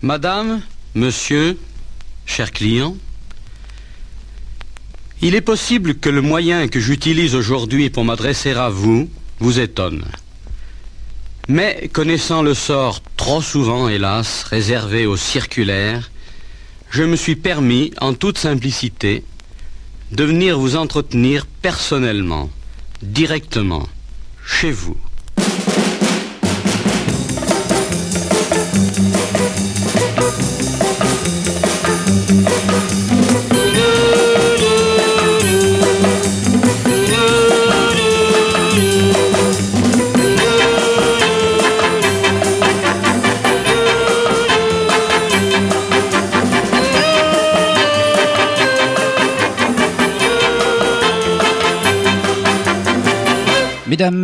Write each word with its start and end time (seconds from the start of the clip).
Madame, 0.00 0.62
monsieur, 0.94 1.58
chers 2.24 2.52
clients, 2.52 2.96
il 5.20 5.34
est 5.34 5.40
possible 5.40 5.96
que 5.96 6.08
le 6.08 6.22
moyen 6.22 6.68
que 6.68 6.78
j'utilise 6.78 7.34
aujourd'hui 7.34 7.90
pour 7.90 8.04
m'adresser 8.04 8.52
à 8.52 8.68
vous 8.68 9.10
vous 9.40 9.58
étonne. 9.58 10.04
Mais 11.48 11.90
connaissant 11.92 12.42
le 12.42 12.54
sort 12.54 13.02
trop 13.16 13.42
souvent, 13.42 13.88
hélas, 13.88 14.44
réservé 14.44 15.04
aux 15.04 15.16
circulaires, 15.16 16.12
je 16.90 17.02
me 17.02 17.16
suis 17.16 17.34
permis, 17.34 17.92
en 18.00 18.14
toute 18.14 18.38
simplicité, 18.38 19.24
de 20.12 20.22
venir 20.22 20.60
vous 20.60 20.76
entretenir 20.76 21.44
personnellement, 21.60 22.50
directement, 23.02 23.88
chez 24.46 24.70
vous. 24.70 24.96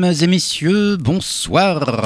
Mesdames 0.05 0.25
et 0.25 0.27
messieurs, 0.27 0.97
bonsoir. 0.99 2.05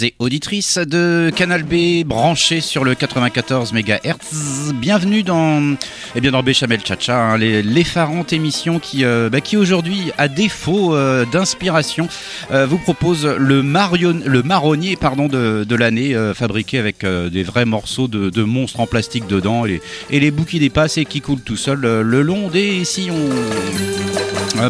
Auditeurs 0.00 0.04
et 0.04 0.14
auditrices 0.18 0.78
de 0.78 1.30
Canal 1.34 1.62
B 1.62 2.04
branchés 2.06 2.60
sur 2.60 2.84
le 2.84 2.94
94 2.94 3.72
MHz. 3.72 4.72
Bienvenue 4.74 5.22
dans, 5.22 5.76
eh 6.14 6.20
bien 6.20 6.30
dans 6.30 6.42
Béchamel 6.42 6.80
Chacha, 6.84 7.16
hein, 7.16 7.38
l'effarante 7.38 8.32
émission 8.32 8.78
qui, 8.78 9.04
euh, 9.04 9.28
bah, 9.30 9.40
qui 9.40 9.56
aujourd'hui, 9.56 10.12
à 10.18 10.28
défaut 10.28 10.94
euh, 10.94 11.24
d'inspiration, 11.26 12.08
euh, 12.52 12.66
vous 12.66 12.78
propose 12.78 13.26
le, 13.26 13.62
marion, 13.62 14.20
le 14.24 14.42
marronnier 14.42 14.96
pardon, 14.96 15.26
de, 15.26 15.64
de 15.64 15.76
l'année, 15.76 16.14
fabriqué 16.34 16.78
avec 16.78 17.04
des 17.04 17.42
vrais 17.42 17.66
morceaux 17.66 18.08
de, 18.08 18.30
de, 18.30 18.42
monstres 18.42 18.80
en 18.80 18.86
plastique 18.86 19.26
dedans 19.26 19.66
et, 19.66 19.80
et 20.10 20.20
les 20.20 20.30
bouts 20.30 20.44
qui 20.44 20.58
dépassent 20.58 20.98
et 20.98 21.04
qui 21.04 21.20
coulent 21.20 21.40
tout 21.40 21.56
seuls 21.56 21.80
le 21.80 22.22
long 22.22 22.48
des 22.48 22.84
sillons. 22.84 23.28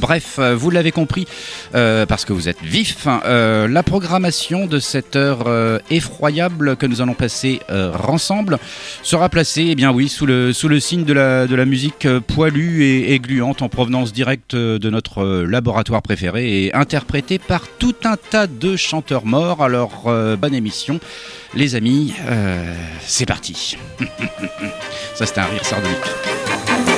bref, 0.01 0.39
vous 0.39 0.70
l'avez 0.70 0.92
compris, 0.92 1.27
parce 1.73 2.25
que 2.25 2.33
vous 2.33 2.48
êtes 2.48 2.62
vif, 2.62 3.06
hein, 3.06 3.20
la 3.69 3.83
programmation 3.83 4.67
de 4.67 4.78
cette 4.78 5.17
euh, 5.20 5.78
effroyable 5.90 6.76
que 6.76 6.86
nous 6.86 7.00
allons 7.00 7.14
passer 7.14 7.60
euh, 7.70 7.92
ensemble 8.06 8.58
sera 9.02 9.28
placée, 9.28 9.68
eh 9.70 9.74
bien 9.74 9.92
oui, 9.92 10.08
sous 10.08 10.27
le, 10.27 10.52
sous 10.52 10.68
le 10.68 10.80
signe 10.80 11.04
de 11.04 11.12
la, 11.12 11.46
de 11.46 11.54
la 11.54 11.64
musique 11.64 12.06
euh, 12.06 12.20
poilue 12.20 12.82
et, 12.82 13.18
gluante 13.18 13.62
en 13.62 13.68
provenance 13.68 14.12
directe 14.12 14.56
de 14.56 14.90
notre 14.90 15.42
laboratoire 15.42 16.00
préféré 16.00 16.64
et 16.64 16.74
interprétée 16.74 17.38
par 17.38 17.62
tout 17.78 17.94
un 18.04 18.16
tas 18.16 18.46
de 18.46 18.77
chanteurs 18.77 19.27
morts. 19.27 19.62
Alors, 19.62 20.10
bonne 20.38 20.54
émission, 20.54 21.00
les 21.55 21.74
amis, 21.74 22.14
c'est 23.02 23.27
parti. 23.27 23.77
Ça, 25.14 25.27
c'était 25.27 25.40
un 25.40 25.46
rire 25.46 25.64
sardonique. 25.64 26.89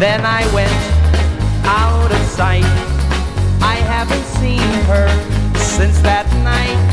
Then 0.00 0.24
I 0.24 0.50
went 0.54 0.72
out 1.66 2.10
of 2.10 2.26
sight. 2.28 2.64
I 3.60 3.74
haven't 3.74 4.24
seen 4.40 4.66
her 4.88 5.06
since 5.58 6.00
that 6.00 6.26
night. 6.42 6.89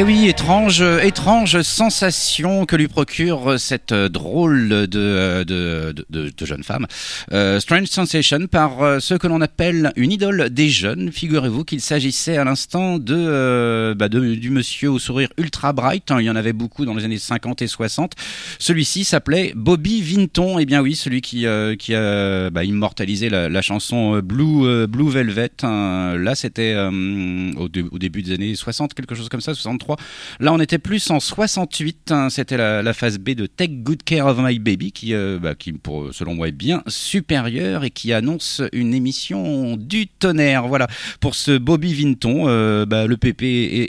Et 0.00 0.02
eh 0.02 0.06
oui, 0.06 0.28
étrange, 0.28 0.80
étrange 0.80 1.60
sensation 1.60 2.64
que 2.64 2.74
lui 2.74 2.88
procure 2.88 3.60
cette 3.60 3.92
drôle 3.92 4.70
de, 4.70 4.86
de, 4.86 5.94
de, 6.08 6.32
de 6.34 6.46
jeune 6.46 6.64
femme. 6.64 6.86
Euh, 7.32 7.60
Strange 7.60 7.88
Sensation 7.88 8.46
par 8.46 8.82
euh, 8.82 8.98
ce 8.98 9.12
que 9.12 9.26
l'on 9.26 9.42
appelle 9.42 9.92
une 9.96 10.10
idole 10.10 10.48
des 10.48 10.70
jeunes. 10.70 11.12
Figurez-vous 11.12 11.64
qu'il 11.64 11.82
s'agissait 11.82 12.38
à 12.38 12.44
l'instant 12.44 12.98
de, 12.98 13.14
euh, 13.14 13.94
bah 13.94 14.08
du 14.08 14.48
monsieur 14.48 14.90
au 14.90 14.98
sourire 14.98 15.28
ultra 15.36 15.74
bright. 15.74 16.10
Hein, 16.10 16.22
il 16.22 16.24
y 16.24 16.30
en 16.30 16.36
avait 16.36 16.54
beaucoup 16.54 16.86
dans 16.86 16.94
les 16.94 17.04
années 17.04 17.18
50 17.18 17.60
et 17.60 17.66
60. 17.66 18.14
Celui-ci 18.58 19.04
s'appelait 19.04 19.52
Bobby 19.54 20.00
Vinton. 20.00 20.58
Eh 20.58 20.64
bien 20.64 20.80
oui, 20.80 20.94
celui 20.94 21.20
qui, 21.20 21.44
euh, 21.44 21.76
qui 21.76 21.94
a 21.94 22.48
bah, 22.48 22.64
immortalisé 22.64 23.28
la, 23.28 23.60
chanson 23.60 24.20
Blue, 24.20 24.86
Blue 24.86 25.10
Velvet. 25.10 25.50
Hein. 25.62 26.16
Là, 26.16 26.34
c'était 26.34 26.74
au, 26.74 27.64
au, 27.64 27.98
début 27.98 28.22
des 28.22 28.32
années 28.32 28.54
60, 28.54 28.94
quelque 28.94 29.14
chose 29.14 29.28
comme 29.28 29.42
ça, 29.42 29.52
60 29.96 30.40
Là, 30.40 30.52
on 30.52 30.60
était 30.60 30.78
plus 30.78 31.10
en 31.10 31.20
68. 31.20 32.12
Hein. 32.12 32.30
C'était 32.30 32.56
la, 32.56 32.92
phase 32.92 33.18
B 33.18 33.30
de 33.30 33.46
Take 33.46 33.74
Good 33.82 34.02
Care 34.04 34.26
of 34.26 34.38
My 34.38 34.58
Baby, 34.58 34.92
qui, 34.92 35.14
euh, 35.14 35.38
bah, 35.38 35.54
pour, 35.82 36.12
selon 36.12 36.34
moi, 36.34 36.48
est 36.48 36.52
bien 36.52 36.82
supérieure 36.86 37.84
et 37.84 37.90
qui 37.90 38.12
annonce 38.12 38.62
une 38.72 38.94
émission 38.94 39.76
du 39.76 40.06
tonnerre. 40.06 40.66
Voilà. 40.68 40.88
Pour 41.20 41.34
ce 41.34 41.56
Bobby 41.58 41.94
Vinton, 41.94 42.44
euh, 42.46 42.86
bah, 42.86 43.06
le 43.06 43.16
PP 43.16 43.42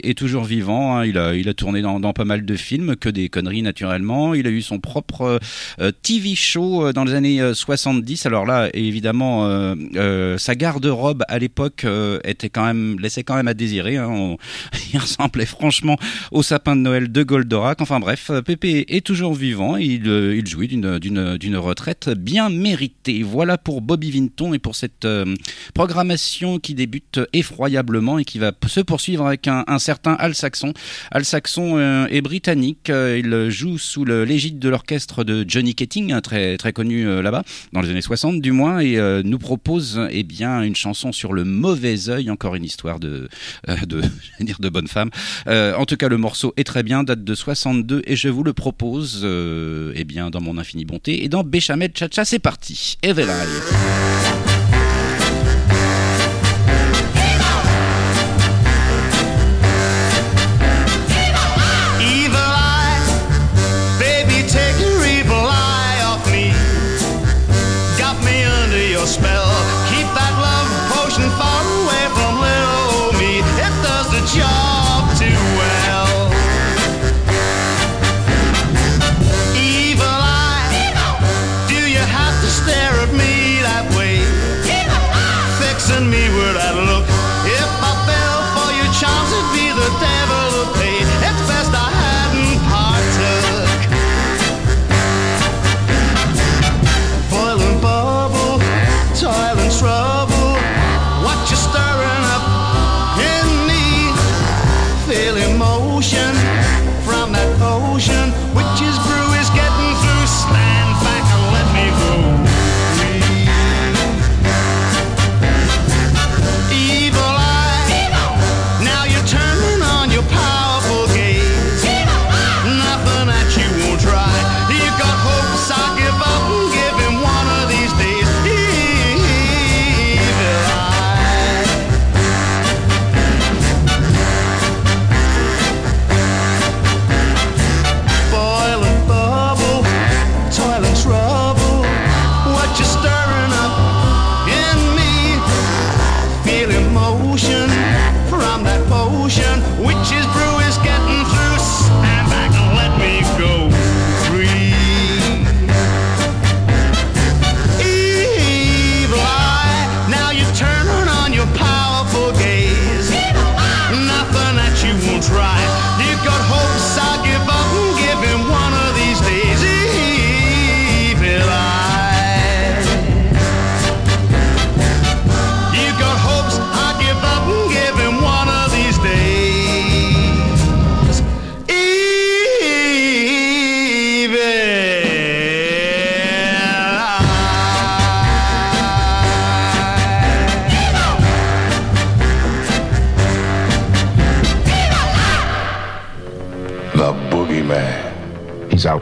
est, 0.04 0.16
toujours 0.16 0.44
vivant. 0.44 0.96
Hein. 0.96 1.06
Il, 1.06 1.18
a, 1.18 1.54
tourné 1.54 1.82
dans, 1.82 2.00
pas 2.12 2.24
mal 2.24 2.44
de 2.44 2.56
films, 2.56 2.96
que 2.96 3.08
des 3.08 3.28
conneries 3.28 3.62
naturellement. 3.62 4.34
Il 4.34 4.46
a 4.46 4.50
eu 4.50 4.62
son 4.62 4.78
propre 4.78 5.40
euh, 5.80 5.90
TV 6.02 6.34
show 6.34 6.92
dans 6.92 7.04
les 7.04 7.14
années 7.14 7.54
70. 7.54 8.26
Alors 8.26 8.46
là, 8.46 8.68
évidemment, 8.74 9.74
sa 10.38 10.54
garde-robe 10.54 11.24
à 11.28 11.38
l'époque 11.38 11.86
était 12.24 12.50
quand 12.50 12.64
même 12.64 12.98
laissait 12.98 13.24
quand 13.24 13.36
même 13.36 13.48
à 13.48 13.54
désirer. 13.54 13.96
Hein. 13.96 14.36
il 14.92 14.98
ressemblait 14.98 15.46
franchement 15.46 15.91
au 16.30 16.42
sapin 16.42 16.76
de 16.76 16.80
Noël 16.80 17.10
de 17.10 17.22
Goldorak. 17.22 17.80
Enfin 17.80 18.00
bref, 18.00 18.30
Pépé 18.44 18.84
est 18.88 19.04
toujours 19.04 19.34
vivant 19.34 19.76
et 19.76 19.84
il, 19.84 20.08
euh, 20.08 20.40
jouit 20.44 20.68
d'une 20.68 21.56
retraite 21.56 22.10
bien 22.10 22.48
méritée. 22.48 23.22
Voilà 23.22 23.58
pour 23.58 23.80
Bobby 23.80 24.10
Vinton 24.10 24.54
et 24.54 24.58
pour 24.58 24.74
cette 24.74 25.04
euh, 25.04 25.34
programmation 25.74 26.58
qui 26.58 26.74
débute 26.74 27.20
effroyablement 27.32 28.18
et 28.18 28.24
qui 28.24 28.38
va 28.38 28.52
se 28.66 28.80
poursuivre 28.80 29.26
avec 29.26 29.48
un, 29.48 29.78
certain 29.78 30.12
Al 30.14 30.34
Saxon. 30.34 30.72
Al 31.10 31.24
Saxon 31.24 31.76
euh, 31.76 32.06
est 32.10 32.20
britannique, 32.20 32.90
il 32.90 33.50
joue 33.50 33.78
sous 33.78 34.04
l'égide 34.04 34.58
de 34.58 34.68
l'orchestre 34.68 35.24
de 35.24 35.44
Johnny 35.46 35.74
Ketting, 35.74 36.20
très, 36.20 36.56
connu 36.72 37.22
là-bas, 37.22 37.42
dans 37.72 37.80
les 37.80 37.90
années 37.90 38.02
60 38.02 38.40
du 38.40 38.52
moins, 38.52 38.80
et 38.80 38.98
nous 39.24 39.38
propose 39.38 40.00
eh 40.10 40.22
bien, 40.22 40.62
une 40.62 40.76
chanson 40.76 41.12
sur 41.12 41.32
le 41.32 41.44
mauvais 41.44 42.08
œil, 42.08 42.30
encore 42.30 42.54
une 42.54 42.64
histoire 42.64 43.00
de, 43.00 43.28
de, 43.86 44.02
dire 44.40 44.58
de 44.60 44.68
bonne 44.68 44.88
femme. 44.88 45.10
Tout 45.86 45.96
cas, 45.96 46.08
le 46.08 46.16
morceau 46.16 46.52
est 46.56 46.64
très 46.64 46.82
bien, 46.82 47.02
date 47.04 47.24
de 47.24 47.34
62 47.34 48.02
et 48.06 48.16
je 48.16 48.28
vous 48.28 48.42
le 48.42 48.52
propose 48.52 49.22
euh, 49.24 49.92
eh 49.94 50.04
bien, 50.04 50.30
dans 50.30 50.40
mon 50.40 50.58
infinie 50.58 50.84
bonté. 50.84 51.24
Et 51.24 51.28
dans 51.28 51.44
Béchamel 51.44 51.92
Chacha, 51.94 52.24
c'est 52.24 52.38
parti. 52.38 52.98
Evil 53.02 53.26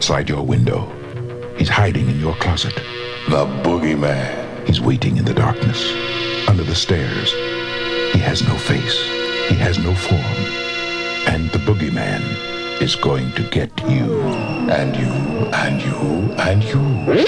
outside 0.01 0.31
your 0.31 0.43
window. 0.43 0.91
He's 1.59 1.69
hiding 1.69 2.09
in 2.09 2.19
your 2.19 2.35
closet. 2.37 2.75
The 3.29 3.45
boogeyman. 3.63 4.67
He's 4.67 4.81
waiting 4.81 5.19
in 5.19 5.27
the 5.27 5.35
darkness, 5.35 5.93
under 6.49 6.63
the 6.63 6.75
stairs. 6.75 7.33
He 8.15 8.19
has 8.21 8.43
no 8.43 8.57
face. 8.57 8.99
He 9.51 9.57
has 9.57 9.79
no 9.79 9.95
form. 9.95 10.41
And 11.29 11.51
the 11.51 11.59
boogeyman 11.59 12.23
is 12.81 12.97
going 12.97 13.31
to 13.33 13.43
get 13.51 13.71
you. 13.91 14.23
And 14.73 14.97
you, 14.97 15.13
and 15.53 15.83
you, 15.83 16.33
and 16.49 16.65
you. 16.65 17.25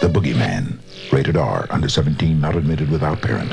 The 0.00 0.10
Boogeyman. 0.12 0.78
Rated 1.12 1.36
R. 1.36 1.68
Under 1.70 1.88
17, 1.88 2.40
not 2.40 2.56
admitted 2.56 2.90
without 2.90 3.22
parent. 3.22 3.52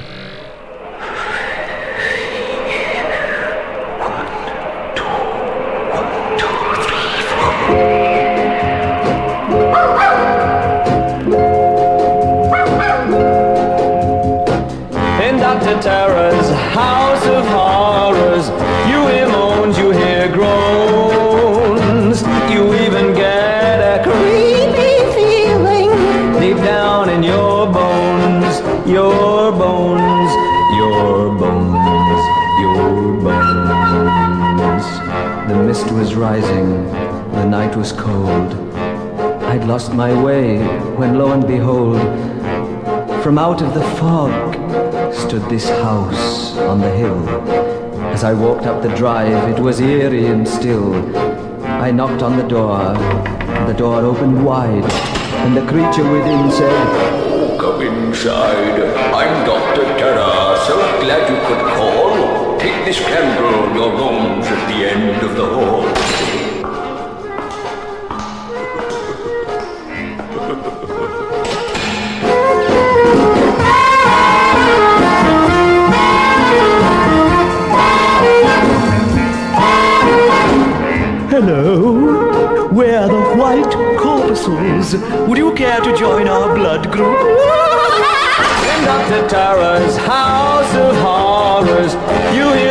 The 36.37 37.45
night 37.45 37.75
was 37.75 37.91
cold. 37.91 38.53
I'd 39.51 39.65
lost 39.65 39.93
my 39.93 40.13
way 40.21 40.59
when 40.95 41.17
lo 41.17 41.31
and 41.31 41.47
behold, 41.47 41.99
from 43.23 43.39
out 43.39 43.63
of 43.63 43.73
the 43.73 43.81
fog 43.97 44.53
stood 45.11 45.41
this 45.49 45.67
house 45.69 46.55
on 46.57 46.81
the 46.81 46.91
hill. 46.91 47.27
As 48.13 48.23
I 48.23 48.33
walked 48.33 48.67
up 48.67 48.83
the 48.83 48.95
drive, 48.95 49.49
it 49.49 49.59
was 49.59 49.79
eerie 49.79 50.27
and 50.27 50.47
still. 50.47 50.93
I 51.65 51.89
knocked 51.89 52.21
on 52.21 52.37
the 52.37 52.47
door, 52.47 52.79
and 52.79 53.67
the 53.67 53.73
door 53.73 54.01
opened 54.01 54.45
wide, 54.45 54.85
and 55.43 55.57
the 55.57 55.65
creature 55.65 56.07
within 56.11 56.51
said, 56.51 57.59
Come 57.59 57.81
inside. 57.81 58.79
I'm 59.15 59.45
Dr. 59.47 59.83
Terror. 59.97 60.57
So 60.67 60.75
glad 61.01 61.27
you 61.27 61.39
could 61.47 61.75
call. 61.75 62.08
Take 62.89 62.97
this 62.97 63.05
candle. 63.05 63.75
Your 63.75 63.91
room's 63.91 64.47
at 64.47 64.67
the 64.67 64.89
end 64.89 65.21
of 65.21 65.35
the 65.35 65.45
hall. 65.45 65.83
Hello, 81.29 82.69
we're 82.71 83.07
the 83.07 83.35
White 83.37 83.71
Corpuscles. 83.99 84.95
Would 85.27 85.37
you 85.37 85.53
care 85.53 85.79
to 85.79 85.95
join 85.95 86.27
our 86.27 86.55
blood 86.55 86.91
group? 86.91 87.19
In 88.79 88.85
Dr. 88.85 89.29
Tara's 89.29 89.97
house 89.97 90.73
of 90.75 90.95
horrors, 90.97 91.93
you 92.35 92.68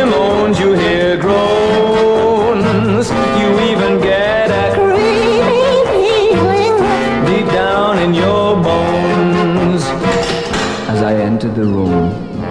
As 10.99 11.05
I 11.05 11.15
entered 11.15 11.55
the 11.55 11.63
room, 11.63 12.09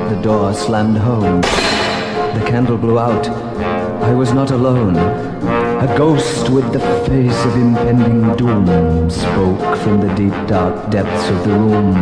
the 0.09 0.19
door 0.23 0.55
slammed 0.55 0.97
home. 0.97 1.43
The 1.43 2.43
candle 2.49 2.79
blew 2.79 2.99
out. 2.99 3.29
I 3.29 4.15
was 4.15 4.33
not 4.33 4.53
alone. 4.53 4.97
A 4.97 5.95
ghost 5.99 6.49
with 6.49 6.73
the 6.73 6.81
face 7.07 7.45
of 7.45 7.55
impending 7.57 8.35
doom 8.37 9.11
spoke 9.11 9.77
from 9.81 10.01
the 10.01 10.09
deep 10.15 10.33
dark 10.49 10.91
depths 10.91 11.29
of 11.29 11.45
the 11.45 11.53
room. 11.53 11.95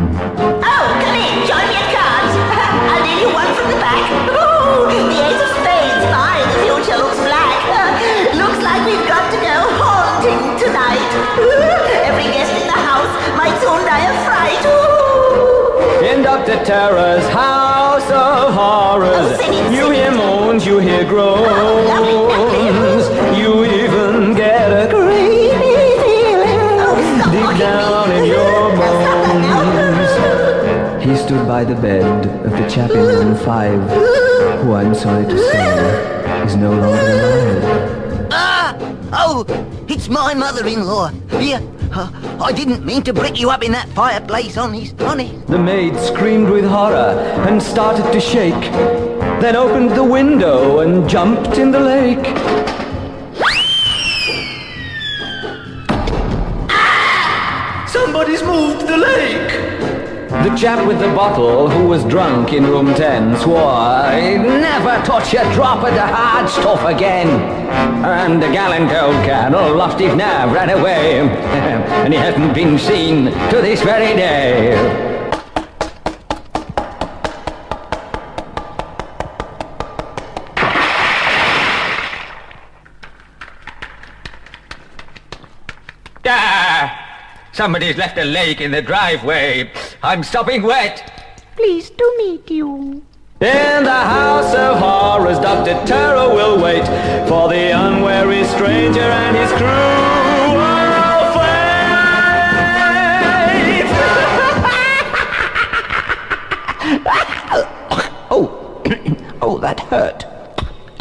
Oh, 0.62 0.86
come 1.02 1.16
in, 1.18 1.48
join 1.50 1.66
me 1.66 1.82
at 1.82 1.90
cards. 1.98 2.34
I'll 2.92 3.02
deal 3.02 3.18
you 3.26 3.34
one 3.34 3.52
from 3.56 3.68
the 3.68 3.78
back. 3.82 4.06
Ooh, 4.30 4.86
the 4.86 5.02
ace 5.26 5.42
of 5.42 5.50
spades. 5.50 5.75
Dr. 16.36 16.64
Terror's 16.66 17.26
house 17.28 18.10
of 18.10 18.52
horrors, 18.52 19.38
Oh, 19.40 19.70
you 19.72 19.90
hear 19.90 20.10
moans, 20.12 20.66
you 20.66 20.78
hear 20.78 21.02
groans, 21.08 21.48
you 23.38 23.64
even 23.64 24.34
get 24.34 24.70
a 24.70 24.86
creepy 24.94 25.96
feeling 26.04 26.76
Oh, 26.78 26.94
deep 27.32 27.58
down 27.58 28.10
in 28.12 28.24
your 28.26 28.68
bones. 28.76 30.12
He 31.02 31.16
stood 31.16 31.48
by 31.48 31.64
the 31.64 31.74
bed 31.74 32.26
of 32.44 32.52
the 32.52 32.68
chap 32.68 32.90
in 32.90 32.98
room 32.98 33.34
five, 33.34 33.80
who 34.60 34.74
I'm 34.74 34.94
sorry 34.94 35.24
to 35.24 35.38
say 35.38 36.44
is 36.44 36.54
no 36.54 36.70
longer 36.70 37.12
alive. 37.12 38.28
Ah! 38.30 38.76
Oh, 39.14 39.46
it's 39.88 40.08
my 40.10 40.34
mother-in-law. 40.34 41.12
Here, 41.40 41.62
I 42.40 42.52
didn't 42.52 42.84
mean 42.84 43.02
to 43.04 43.14
brick 43.14 43.40
you 43.40 43.50
up 43.50 43.64
in 43.64 43.72
that 43.72 43.88
fireplace, 43.90 44.56
honest, 44.58 45.00
honest. 45.00 45.46
The 45.46 45.58
maid 45.58 45.98
screamed 45.98 46.50
with 46.50 46.64
horror 46.64 47.18
and 47.48 47.62
started 47.62 48.12
to 48.12 48.20
shake, 48.20 48.52
then 49.40 49.56
opened 49.56 49.92
the 49.92 50.04
window 50.04 50.80
and 50.80 51.08
jumped 51.08 51.56
in 51.56 51.70
the 51.70 51.80
lake. 51.80 52.65
Chap 60.56 60.86
with 60.86 60.98
the 60.98 61.08
bottle, 61.08 61.68
who 61.68 61.86
was 61.86 62.02
drunk 62.04 62.54
in 62.54 62.64
room 62.64 62.94
10, 62.94 63.36
swore 63.40 64.10
he'd 64.12 64.38
never 64.38 65.04
touch 65.04 65.34
a 65.34 65.44
drop 65.52 65.84
of 65.84 65.92
the 65.92 66.00
hard 66.00 66.48
stuff 66.48 66.82
again. 66.86 67.28
And 68.04 68.42
the 68.42 68.48
gallant 68.48 68.90
old 68.90 69.22
colonel 69.26 69.76
lost 69.76 69.98
his 70.00 70.14
nerve, 70.14 70.52
ran 70.52 70.70
away, 70.70 71.20
and 71.20 72.12
he 72.12 72.18
hasn't 72.18 72.54
been 72.54 72.78
seen 72.78 73.26
to 73.26 73.60
this 73.60 73.82
very 73.82 74.16
day. 74.16 75.12
Ah! 86.24 87.02
Somebody's 87.52 87.96
left 87.96 88.16
a 88.18 88.24
lake 88.24 88.60
in 88.60 88.70
the 88.70 88.82
driveway. 88.82 89.70
I'm 90.02 90.22
stopping 90.22 90.62
wet. 90.62 91.12
Pleased 91.56 91.96
to 91.98 92.14
meet 92.18 92.50
you. 92.50 93.02
In 93.40 93.84
the 93.84 93.90
house 93.90 94.54
of 94.54 94.78
horrors, 94.78 95.38
Dr. 95.38 95.74
Terror 95.86 96.28
will 96.34 96.62
wait 96.62 96.86
for 97.28 97.48
the 97.48 97.70
unwary 97.70 98.44
stranger 98.44 99.00
and 99.00 99.36
his 99.36 99.50
crew. 99.52 100.26
Oh, 108.28 108.82
oh, 109.42 109.58
that 109.58 109.80
hurt. 109.80 110.24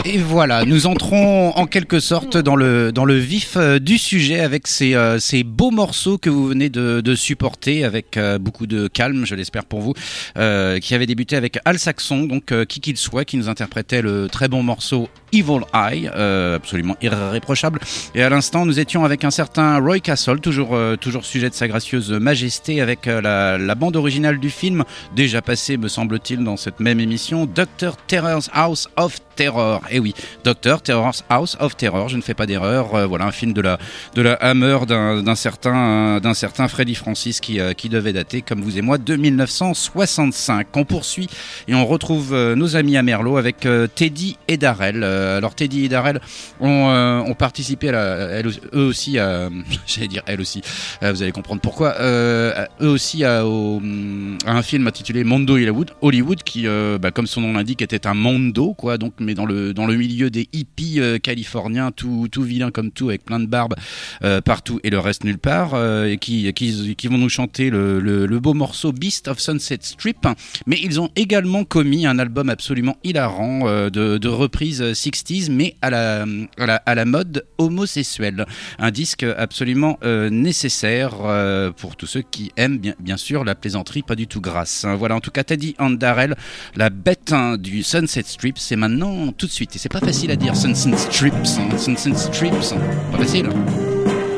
Et 0.08 0.20
voilà, 0.20 0.66
nous 0.66 0.86
entrons 0.86 1.50
en 1.56 1.66
quelque 1.66 2.00
sorte 2.00 2.38
dans 2.38 2.56
le, 2.56 2.92
dans 2.92 3.06
le 3.06 3.16
vif 3.16 3.58
euh, 3.58 3.80
du 3.80 3.98
sujet 3.98 4.40
avec 4.40 4.68
ces, 4.68 4.94
euh, 4.94 5.18
ces 5.18 5.44
beaux 5.44 5.72
morceaux 5.72 6.20
que 6.20 6.30
vous 6.30 6.46
venez 6.48 6.70
de, 6.70 7.16
supporter 7.16 7.84
avec 7.84 8.16
euh, 8.16 8.38
beaucoup 8.38 8.68
de 8.68 8.88
calme, 8.88 9.26
je 9.26 9.34
l'espère 9.34 9.66
pour 9.66 9.82
vous, 9.82 9.94
qui 9.94 10.94
avait 10.94 11.08
débuté 11.08 11.36
avec 11.36 11.58
Al 11.66 11.80
Saxon, 11.80 12.26
donc 12.26 12.54
qui 12.68 12.82
qu'il 12.82 12.98
soit, 12.98 13.26
qui 13.26 13.38
nous 13.38 13.50
interprétait 13.50 14.04
le 14.04 14.28
très 14.28 14.48
bon 14.48 14.62
morceau 14.62 15.10
Evil 15.36 15.66
Eye, 15.74 16.10
euh, 16.16 16.56
absolument 16.56 16.96
irréprochable. 17.02 17.82
Et 18.14 18.24
à 18.24 18.30
l'instant, 18.30 18.66
nous 18.66 18.80
étions 18.80 19.04
avec 19.04 19.26
un 19.26 19.32
certain 19.32 19.80
Roy 19.80 20.00
Castle, 20.00 20.40
toujours, 20.40 20.76
euh, 20.76 20.96
toujours 20.96 21.26
sujet 21.26 21.50
de 21.50 21.54
sa 21.54 21.68
gracieuse 21.68 22.12
majesté, 22.12 22.80
avec 22.80 23.08
euh, 23.08 23.58
la, 23.58 23.76
bande 23.76 23.98
originale 23.98 24.40
du 24.40 24.50
film, 24.50 24.86
déjà 25.14 25.42
passée, 25.42 25.76
me 25.76 25.90
semble-t-il, 25.90 26.42
dans 26.42 26.56
cette 26.56 26.80
même 26.80 27.02
émission, 27.02 27.46
Dr. 27.46 27.98
Terror's 28.08 28.50
House 28.54 28.88
of 28.96 29.18
Terror. 29.36 29.82
Et 29.92 30.00
oui, 30.00 30.14
Doctor 30.46 30.82
Terror's 30.82 31.26
House 31.30 31.58
of 31.60 31.76
Terror, 31.76 32.08
je 32.08 32.16
ne 32.16 32.22
fais 32.22 32.34
pas 32.34 32.46
d'erreur. 32.46 33.06
Voilà 33.10 33.26
un 33.26 33.34
film 33.34 33.52
de 33.52 33.60
la 33.60 33.78
de 34.14 34.22
la 34.22 34.36
Hammer 34.36 34.78
d'un 34.88 35.36
certain 35.36 36.22
d'un 36.22 36.34
certain 36.34 36.70
Freddy 36.70 36.96
Francis 36.96 37.42
qui 37.42 37.60
qui 37.76 37.90
devait 37.90 38.14
dater 38.14 38.42
comme 38.42 38.62
vous 38.62 38.78
et 38.78 38.82
moi 38.82 38.98
de 38.98 39.16
1965. 39.18 40.68
On 40.78 40.86
poursuit 40.86 41.28
et 41.68 41.76
on 41.76 41.86
retrouve 41.86 42.34
nos 42.56 42.78
amis 42.78 42.96
à 42.96 43.04
Merlot 43.04 43.36
avec 43.36 43.68
Teddy 43.96 44.38
et 44.48 44.56
Darrell. 44.56 45.04
Euh, 45.26 45.38
alors 45.38 45.56
Teddy 45.56 45.86
et 45.86 45.90
Darrell 45.90 46.22
ont, 46.60 46.90
euh, 46.90 47.20
ont 47.20 47.34
participé 47.34 47.90
à 47.90 48.42
eux 48.42 48.86
aussi 48.86 49.20
à 49.20 49.50
j'allais 49.88 50.08
dire 50.08 50.24
elle 50.26 50.42
aussi. 50.42 50.62
Euh, 51.04 51.12
vous 51.12 51.22
allez 51.22 51.32
comprendre 51.32 51.62
pourquoi. 51.62 51.96
Euh, 52.00 52.66
eux 52.82 52.90
aussi 52.90 53.24
à, 53.24 53.44
un 53.44 54.62
film 54.62 54.88
intitulé 54.88 55.24
Mondo 55.24 55.56
Hollywood, 55.56 55.92
Hollywood 56.02 56.44
qui, 56.44 56.68
euh, 56.68 56.98
bah, 56.98 57.12
comme 57.12 57.28
son 57.28 57.42
nom 57.42 57.54
l'indique, 57.54 57.82
était 57.82 58.08
un 58.08 58.14
mondo 58.14 58.74
quoi. 58.74 58.98
Donc 58.98 59.14
mais 59.20 59.34
dans 59.34 59.46
le 59.46 59.74
dans 59.74 59.88
le 59.88 59.96
milieu 59.96 60.30
des 60.30 60.48
hippies 60.54 61.00
euh, 61.00 61.18
californiens, 61.18 61.92
tout 61.92 62.28
tout 62.32 62.44
vilain 62.44 62.72
comme 62.72 62.92
tout, 62.92 63.10
avec 63.10 63.26
plein 63.26 63.40
de 63.40 63.46
barbe 63.46 63.76
euh, 64.24 64.42
partout 64.42 64.80
et 64.84 64.90
le 64.90 65.00
reste 65.00 65.24
nulle 65.24 65.38
part, 65.38 65.74
euh, 65.74 66.06
et 66.06 66.18
qui, 66.18 66.52
qui 66.54 67.08
vont 67.08 67.18
nous 67.18 67.30
chanter 67.30 67.70
le, 67.70 68.00
le, 68.00 68.40
beau 68.40 68.54
morceau 68.54 68.92
Beast 68.92 69.28
of 69.28 69.40
Sunset 69.40 69.80
Strip. 69.82 70.28
Mais 70.66 70.80
ils 70.82 71.00
ont 71.00 71.10
également 71.16 71.64
commis 71.64 72.06
un 72.06 72.20
album 72.20 72.50
absolument 72.50 72.98
hilarant 73.04 73.68
euh, 73.68 73.90
de, 73.90 74.18
de 74.18 74.28
reprises 74.28 74.94
60s, 75.16 75.52
mais 75.52 75.76
à 75.82 75.90
la, 75.90 76.26
à 76.58 76.66
la, 76.66 76.76
à 76.76 76.96
la 76.96 77.06
mode 77.06 77.46
homosexuelle. 77.58 78.46
Un 78.80 78.92
disque 78.92 79.24
absolument 79.24 79.98
euh, 80.04 80.30
nécessaire 80.30 81.14
euh, 81.24 81.72
pour 81.72 81.96
tous 81.96 82.08
ceux 82.08 82.22
qui 82.22 82.52
aiment 82.58 82.78
bien, 82.78 82.94
bien 83.00 83.18
sûr 83.18 83.44
la 83.44 83.56
plaisanterie 83.56 84.04
pas 84.04 84.16
du 84.16 84.28
tout 84.28 84.42
grasse. 84.42 84.86
Hein, 84.86 84.96
Voilà, 84.96 85.16
en 85.16 85.20
tout 85.20 85.32
cas, 85.32 85.44
Teddy 85.44 85.76
Andarel, 85.80 86.36
la 86.76 86.90
bête 86.90 87.32
hein, 87.32 87.58
du 87.58 87.84
Sunset 87.84 88.24
Strip, 88.24 88.58
c'est 88.58 88.76
maintenant 88.76 89.32
tout 89.32 89.48
de 89.48 89.52
suite. 89.52 89.76
Et 89.76 89.80
c'est 89.80 89.90
pas 89.90 90.00
facile 90.00 90.32
à 90.32 90.36
dire, 90.36 90.56
Sunset 90.56 90.98
Strips, 90.98 91.34
hein, 91.60 91.78
Sunset 91.78 92.16
Strips, 92.16 92.76
pas 93.12 93.18
facile. 93.18 93.50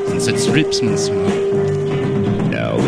Sunset 0.09 0.37
Strips, 0.37 0.81
monsieur. 0.83 1.46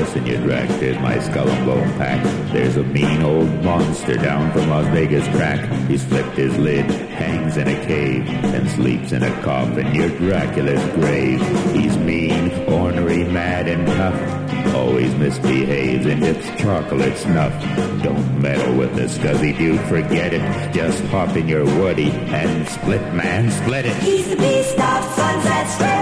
Now 0.10 0.16
listen, 0.16 0.26
you 0.26 0.38
drag, 0.38 0.68
there's 0.80 0.98
my 0.98 1.20
skull 1.20 1.48
and 1.48 1.66
bone 1.68 1.94
pack. 2.00 2.24
There's 2.52 2.78
a 2.78 2.84
mean 2.84 3.22
old 3.22 3.64
monster 3.64 4.16
down 4.16 4.52
from 4.52 4.68
Las 4.68 4.88
Vegas 4.88 5.28
crack. 5.36 5.70
He's 5.88 6.04
flipped 6.04 6.36
his 6.36 6.58
lid, 6.58 6.86
hangs 6.90 7.58
in 7.58 7.68
a 7.68 7.86
cave, 7.86 8.28
and 8.28 8.68
sleeps 8.72 9.12
in 9.12 9.22
a 9.22 9.42
coffin 9.44 9.92
near 9.94 10.10
Dracula's 10.10 10.84
grave. 10.96 11.40
He's 11.76 11.96
mean, 11.98 12.50
ornery, 12.68 13.24
mad, 13.24 13.68
and 13.68 13.86
tough. 13.86 14.74
Always 14.74 15.14
misbehaves 15.14 16.08
and 16.08 16.22
dips 16.22 16.50
chocolate 16.60 17.16
snuff. 17.16 17.54
Don't 18.02 18.42
meddle 18.42 18.78
with 18.78 18.96
the 18.96 19.04
scuzzy 19.04 19.56
dude, 19.56 19.80
forget 19.82 20.34
it. 20.34 20.74
Just 20.74 21.04
hop 21.06 21.36
in 21.36 21.48
your 21.48 21.66
woody 21.66 22.10
and 22.10 22.68
split, 22.68 23.14
man, 23.14 23.52
split 23.52 23.86
it. 23.86 23.96
He's 23.98 24.28
the 24.28 24.38
beast 24.38 24.80
of 24.80 25.04
Sunset 25.14 25.70
Strip. 25.70 25.99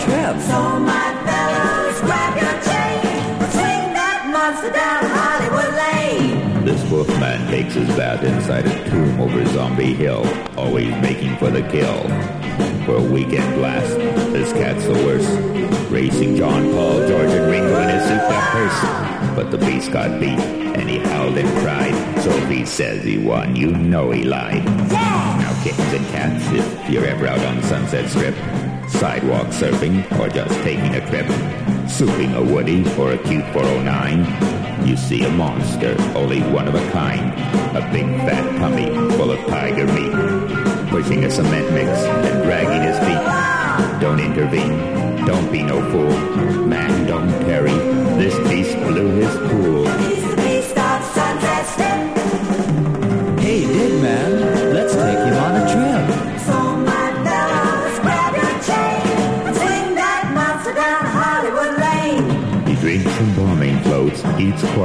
Trip. 0.00 0.40
So 0.42 0.58
my 0.80 1.10
fellows, 1.26 2.00
grab 2.00 2.34
your 2.36 2.56
chain. 2.62 3.00
Swing 3.50 3.86
that 3.94 4.28
monster 4.32 4.70
down 4.70 5.04
Hollywood 5.06 5.72
Lane. 5.74 6.64
This 6.64 6.82
wolfman 6.90 7.46
takes 7.48 7.74
his 7.74 7.88
bath 7.96 8.22
inside 8.24 8.66
a 8.66 8.90
tomb 8.90 9.20
over 9.20 9.44
Zombie 9.46 9.94
Hill, 9.94 10.24
always 10.56 10.90
making 11.02 11.36
for 11.36 11.50
the 11.50 11.62
kill. 11.68 12.02
For 12.84 12.96
a 12.96 13.02
weekend 13.02 13.54
blast, 13.54 13.96
this 14.32 14.52
cat's 14.52 14.84
the 14.84 14.92
worst. 14.92 15.30
Racing 15.90 16.36
John 16.36 16.70
Paul, 16.72 17.06
George, 17.06 17.30
and 17.30 17.50
Ringo 17.50 17.80
in 17.80 17.88
his 17.88 18.02
suit 18.02 18.18
that 18.18 18.52
purse. 18.52 19.36
But 19.36 19.50
the 19.50 19.58
beast 19.58 19.90
got 19.90 20.20
beat, 20.20 20.38
and 20.38 20.88
he 20.88 20.98
howled 20.98 21.36
and 21.38 21.48
cried. 21.60 21.94
So 22.22 22.30
if 22.30 22.48
he 22.48 22.64
says 22.66 23.02
he 23.04 23.18
won, 23.18 23.56
you 23.56 23.70
know 23.70 24.10
he 24.10 24.24
lied. 24.24 24.64
Now 24.90 25.62
kittens 25.62 25.92
and 25.92 26.06
cats, 26.08 26.44
if 26.52 26.90
you're 26.90 27.06
ever 27.06 27.26
out 27.26 27.40
on 27.40 27.62
Sunset 27.62 28.10
Strip, 28.10 28.34
sidewalk 28.88 29.48
surfing, 29.48 30.04
or 30.18 30.28
just 30.28 30.54
taking 30.62 30.94
a 30.94 31.06
trip, 31.08 31.26
souping 31.86 32.34
a 32.36 32.42
Woody 32.42 32.82
or 32.98 33.12
a 33.12 33.18
cute 33.18 33.44
409, 33.52 34.86
you 34.86 34.96
see 34.96 35.24
a 35.24 35.30
monster, 35.30 35.96
only 36.14 36.40
one 36.42 36.68
of 36.68 36.74
a 36.74 36.90
kind. 36.90 37.32
A 37.76 37.80
big 37.92 38.06
fat 38.26 38.58
tummy 38.58 38.86
full 39.16 39.30
of 39.30 39.38
tiger 39.46 39.86
meat, 39.86 40.12
pushing 40.90 41.24
a 41.24 41.30
cement 41.30 41.72
mix 41.72 41.88
and 41.88 42.44
dragging 42.44 42.82
his 42.82 42.98
feet. 42.98 44.00
Don't 44.00 44.20
intervene, 44.20 45.24
don't 45.24 45.50
be 45.50 45.62
no 45.62 45.80
fool. 45.90 46.66
Man, 46.66 47.06
don't 47.06 47.30
tarry. 47.46 47.72
This 48.18 48.36
beast 48.48 48.76
blew 48.78 49.08
his 49.16 49.34
cool. 49.50 50.33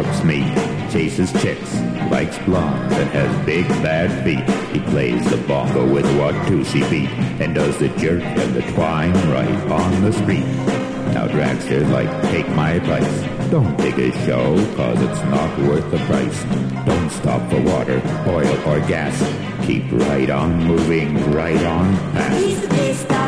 Corpse 0.01 0.23
meat, 0.23 0.55
chases 0.89 1.29
chicks, 1.41 1.75
likes 2.09 2.37
blondes, 2.39 2.95
and 2.95 3.09
has 3.09 3.45
big 3.45 3.67
bad 3.83 4.09
feet. 4.23 4.47
He 4.73 4.79
plays 4.91 5.29
the 5.29 5.35
bongo 5.45 5.85
with 5.93 6.05
Watusi 6.17 6.89
beat, 6.89 7.09
and 7.41 7.53
does 7.53 7.77
the 7.79 7.89
jerk 7.89 8.23
and 8.23 8.53
the 8.53 8.61
twine 8.71 9.11
right 9.29 9.59
on 9.69 10.01
the 10.01 10.13
street. 10.13 10.45
Now 11.13 11.27
dragsters 11.27 11.91
like, 11.91 12.09
take 12.31 12.47
my 12.49 12.71
advice. 12.71 13.51
Don't 13.51 13.75
dig 13.77 13.99
a 13.99 14.11
show, 14.25 14.55
cause 14.77 15.01
it's 15.01 15.23
not 15.25 15.59
worth 15.67 15.91
the 15.91 15.97
price. 16.05 16.43
Don't 16.85 17.09
stop 17.09 17.49
for 17.49 17.61
water, 17.61 18.01
oil, 18.25 18.69
or 18.69 18.79
gas. 18.87 19.17
Keep 19.65 19.91
right 20.07 20.29
on 20.29 20.63
moving, 20.63 21.31
right 21.31 21.63
on 21.65 21.93
past. 22.13 23.18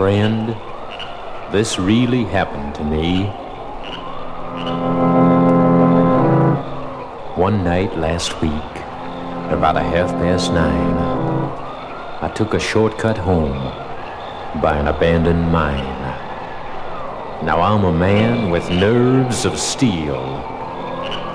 Friend, 0.00 0.56
this 1.52 1.78
really 1.78 2.24
happened 2.24 2.74
to 2.76 2.82
me. 2.82 3.24
One 7.36 7.62
night 7.62 7.94
last 7.98 8.40
week, 8.40 8.72
about 9.52 9.76
a 9.76 9.82
half 9.82 10.08
past 10.12 10.54
nine, 10.54 10.96
I 12.22 12.32
took 12.34 12.54
a 12.54 12.58
shortcut 12.58 13.18
home 13.18 13.60
by 14.62 14.78
an 14.78 14.88
abandoned 14.88 15.52
mine. 15.52 16.00
Now 17.44 17.60
I'm 17.60 17.84
a 17.84 17.92
man 17.92 18.48
with 18.48 18.70
nerves 18.70 19.44
of 19.44 19.58
steel, 19.58 20.22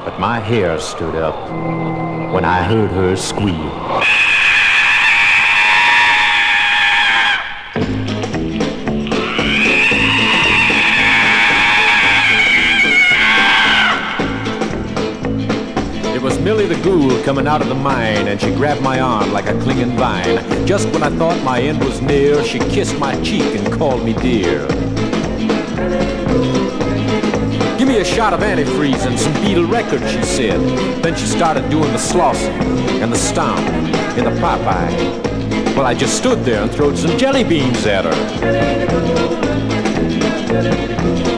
but 0.03 0.19
my 0.19 0.39
hair 0.39 0.79
stood 0.79 1.13
up 1.13 1.37
when 2.33 2.43
I 2.43 2.63
heard 2.63 2.89
her 2.89 3.15
squeal. 3.15 3.84
Coming 16.85 17.47
out 17.47 17.63
of 17.63 17.67
the 17.67 17.73
mine, 17.73 18.27
and 18.27 18.39
she 18.39 18.51
grabbed 18.51 18.83
my 18.83 18.99
arm 18.99 19.33
like 19.33 19.47
a 19.47 19.59
clinging 19.61 19.97
vine. 19.97 20.67
Just 20.67 20.87
when 20.89 21.01
I 21.01 21.09
thought 21.09 21.43
my 21.43 21.59
end 21.59 21.83
was 21.83 21.99
near, 21.99 22.43
she 22.43 22.59
kissed 22.59 22.99
my 22.99 23.19
cheek 23.23 23.41
and 23.41 23.73
called 23.73 24.05
me 24.05 24.13
dear. 24.13 24.67
Give 27.79 27.87
me 27.87 27.97
a 27.97 28.05
shot 28.05 28.33
of 28.33 28.41
antifreeze 28.41 29.03
and 29.07 29.19
some 29.19 29.33
Beatle 29.33 29.67
records, 29.67 30.11
she 30.11 30.21
said. 30.21 30.59
Then 31.03 31.15
she 31.15 31.25
started 31.25 31.67
doing 31.71 31.91
the 31.91 31.97
slossing 31.97 32.53
and 33.01 33.11
the 33.11 33.17
stomp 33.17 33.67
in 34.15 34.25
the 34.25 34.39
Popeye. 34.39 35.75
Well, 35.75 35.87
I 35.87 35.95
just 35.95 36.15
stood 36.15 36.45
there 36.45 36.61
and 36.61 36.71
throwed 36.71 36.99
some 36.99 37.17
jelly 37.17 37.43
beans 37.43 37.83
at 37.87 38.05
her. 38.05 38.13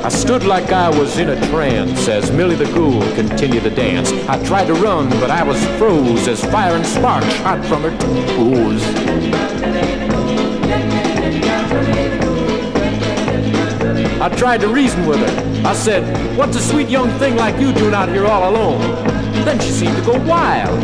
I 0.04 0.10
stood 0.10 0.44
like 0.44 0.72
I 0.72 0.90
was 0.90 1.18
in 1.18 1.30
a 1.30 1.50
trance 1.50 2.08
as 2.08 2.32
Millie 2.32 2.56
the 2.56 2.66
Ghoul 2.66 3.02
continued 3.16 3.64
to 3.64 3.70
dance. 3.70 4.12
I 4.30 4.42
tried 4.46 4.68
to 4.68 4.74
run, 4.74 5.10
but 5.20 5.30
I 5.30 5.44
was 5.44 5.64
froze 5.78 6.28
as 6.28 6.44
fire 6.46 6.76
and 6.76 6.86
sparks 6.86 7.32
shot 7.36 7.66
from 7.66 7.84
her 7.84 7.98
toes. 7.98 8.84
I 14.22 14.30
tried 14.30 14.62
to 14.62 14.68
reason 14.68 15.06
with 15.06 15.20
her. 15.20 15.68
I 15.68 15.74
said, 15.74 16.38
What's 16.38 16.56
a 16.56 16.62
sweet 16.62 16.90
young 16.90 17.10
thing 17.20 17.36
like 17.36 17.60
you 17.60 17.74
doing 17.74 17.94
out 17.94 18.10
here 18.10 18.26
all 18.26 18.50
alone? 18.50 18.82
Then 19.46 19.60
she 19.60 19.70
seemed 19.70 19.96
to 19.98 20.04
go 20.04 20.20
wild. 20.26 20.82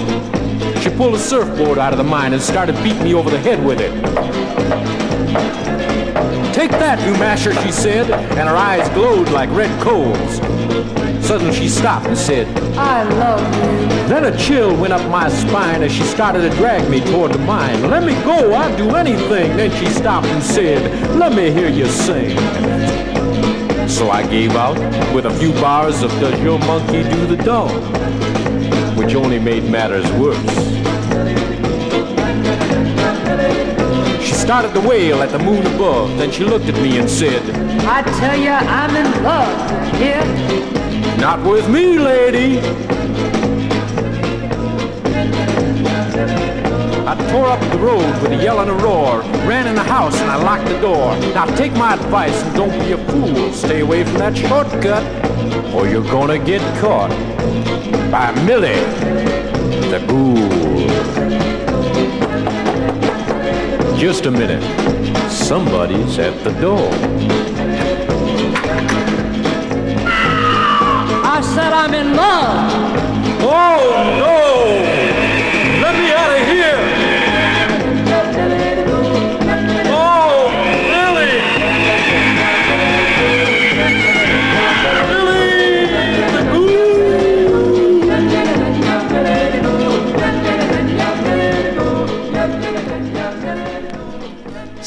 She 0.81 0.89
pulled 0.89 1.15
a 1.15 1.19
surfboard 1.19 1.77
out 1.77 1.93
of 1.93 1.97
the 1.97 2.03
mine 2.03 2.33
and 2.33 2.41
started 2.41 2.75
beating 2.83 3.03
me 3.03 3.13
over 3.13 3.29
the 3.29 3.39
head 3.39 3.63
with 3.65 3.79
it. 3.79 4.62
Take 6.53 6.69
that, 6.69 7.03
you 7.03 7.13
masher, 7.13 7.51
she 7.63 7.71
said, 7.71 8.11
and 8.11 8.47
her 8.47 8.55
eyes 8.55 8.87
glowed 8.89 9.29
like 9.29 9.49
red 9.49 9.71
coals. 9.81 10.37
Suddenly 11.25 11.51
she 11.51 11.67
stopped 11.67 12.05
and 12.05 12.15
said, 12.15 12.47
I 12.77 13.01
love 13.03 13.41
you. 13.41 13.87
Then 14.07 14.25
a 14.25 14.37
chill 14.37 14.75
went 14.79 14.93
up 14.93 15.09
my 15.09 15.29
spine 15.29 15.81
as 15.81 15.91
she 15.91 16.03
started 16.03 16.41
to 16.41 16.55
drag 16.57 16.87
me 16.91 16.99
toward 16.99 17.33
the 17.33 17.39
mine. 17.39 17.89
Let 17.89 18.03
me 18.03 18.13
go, 18.23 18.53
I'd 18.53 18.77
do 18.77 18.95
anything. 18.95 19.57
Then 19.57 19.71
she 19.71 19.91
stopped 19.91 20.27
and 20.27 20.43
said, 20.43 21.15
Let 21.15 21.33
me 21.33 21.49
hear 21.49 21.69
you 21.69 21.87
sing. 21.87 22.37
So 23.87 24.11
I 24.11 24.23
gave 24.27 24.55
out 24.55 24.77
with 25.13 25.25
a 25.25 25.33
few 25.39 25.53
bars 25.53 26.03
of 26.03 26.11
Does 26.19 26.39
Your 26.41 26.59
Monkey 26.59 27.03
Do 27.03 27.25
the 27.25 27.43
Dog? 27.43 27.71
Which 28.95 29.15
only 29.15 29.39
made 29.39 29.63
matters 29.63 30.09
worse. 30.13 30.72
Started 34.43 34.73
to 34.73 34.81
wail 34.81 35.21
at 35.21 35.29
the 35.29 35.39
moon 35.39 35.65
above. 35.65 36.17
Then 36.17 36.29
she 36.29 36.43
looked 36.43 36.65
at 36.65 36.75
me 36.81 36.97
and 36.99 37.09
said, 37.09 37.41
I 37.85 38.01
tell 38.19 38.37
ya, 38.37 38.57
I'm 38.57 38.93
in 38.93 39.23
love. 39.23 39.57
Yeah. 40.01 41.15
Not 41.17 41.41
with 41.49 41.69
me, 41.69 41.97
lady. 41.97 42.59
I 47.07 47.15
tore 47.31 47.47
up 47.47 47.61
the 47.71 47.77
road 47.77 48.21
with 48.21 48.33
a 48.33 48.43
yell 48.43 48.59
and 48.59 48.69
a 48.69 48.73
roar, 48.73 49.21
ran 49.47 49.65
in 49.65 49.75
the 49.75 49.83
house 49.83 50.19
and 50.19 50.29
I 50.29 50.35
locked 50.35 50.65
the 50.65 50.79
door. 50.81 51.15
Now 51.33 51.45
take 51.55 51.71
my 51.73 51.93
advice 51.93 52.35
and 52.43 52.53
don't 52.53 52.77
be 52.79 52.91
a 52.91 52.97
fool. 53.11 53.53
Stay 53.53 53.79
away 53.79 54.03
from 54.03 54.15
that 54.15 54.35
shortcut 54.35 55.03
or 55.73 55.87
you're 55.87 56.03
gonna 56.03 56.37
get 56.37 56.61
caught 56.81 57.11
by 58.11 58.31
Millie 58.43 58.83
the 59.89 60.03
Ghoul. 60.05 61.12
Just 63.97 64.25
a 64.25 64.31
minute. 64.31 64.61
Somebody's 65.31 66.19
at 66.19 66.43
the 66.43 66.51
door. 66.59 66.89
I 71.25 71.41
said 71.55 71.71
I'm 71.73 71.93
in 71.93 72.15
love. 72.15 72.71
Oh 73.41 74.17
no! 74.19 75.32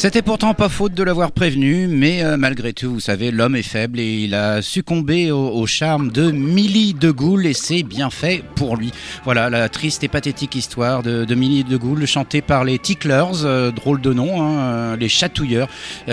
C'était 0.07 0.23
pourtant 0.23 0.55
pas 0.55 0.69
faute 0.69 0.95
de 0.95 1.03
l'avoir 1.03 1.33
prévenu, 1.33 1.89
mais 1.89 2.23
euh, 2.23 2.37
malgré 2.37 2.73
tout, 2.73 2.93
vous 2.93 3.01
savez, 3.01 3.33
l'homme 3.33 3.57
est 3.57 3.65
faible 3.65 3.99
et 3.99 4.21
il 4.21 4.37
a 4.37 4.63
succombé 4.63 5.33
au, 5.33 5.49
au 5.49 5.67
charme 5.67 6.13
de 6.13 6.31
Millie 6.31 6.95
de 6.95 7.11
Gaulle 7.11 7.45
et 7.45 7.55
c'est 7.55 7.83
bien 7.83 8.09
fait 8.09 8.45
pour 8.55 8.77
lui. 8.77 8.93
Voilà 9.25 9.51
la 9.51 9.69
triste 9.69 10.05
et 10.05 10.09
pathétique 10.09 10.55
histoire 10.55 11.03
de, 11.03 11.35
Millie 11.35 11.65
de 11.65 11.77
Gaulle 11.77 12.07
chantée 12.07 12.41
par 12.41 12.63
les 12.63 12.79
Ticklers, 12.79 13.45
euh, 13.45 13.73
drôle 13.73 14.01
de 14.01 14.13
nom, 14.13 14.41
hein, 14.41 14.59
euh, 14.59 14.97
les 14.97 15.09
chatouilleurs, 15.09 15.67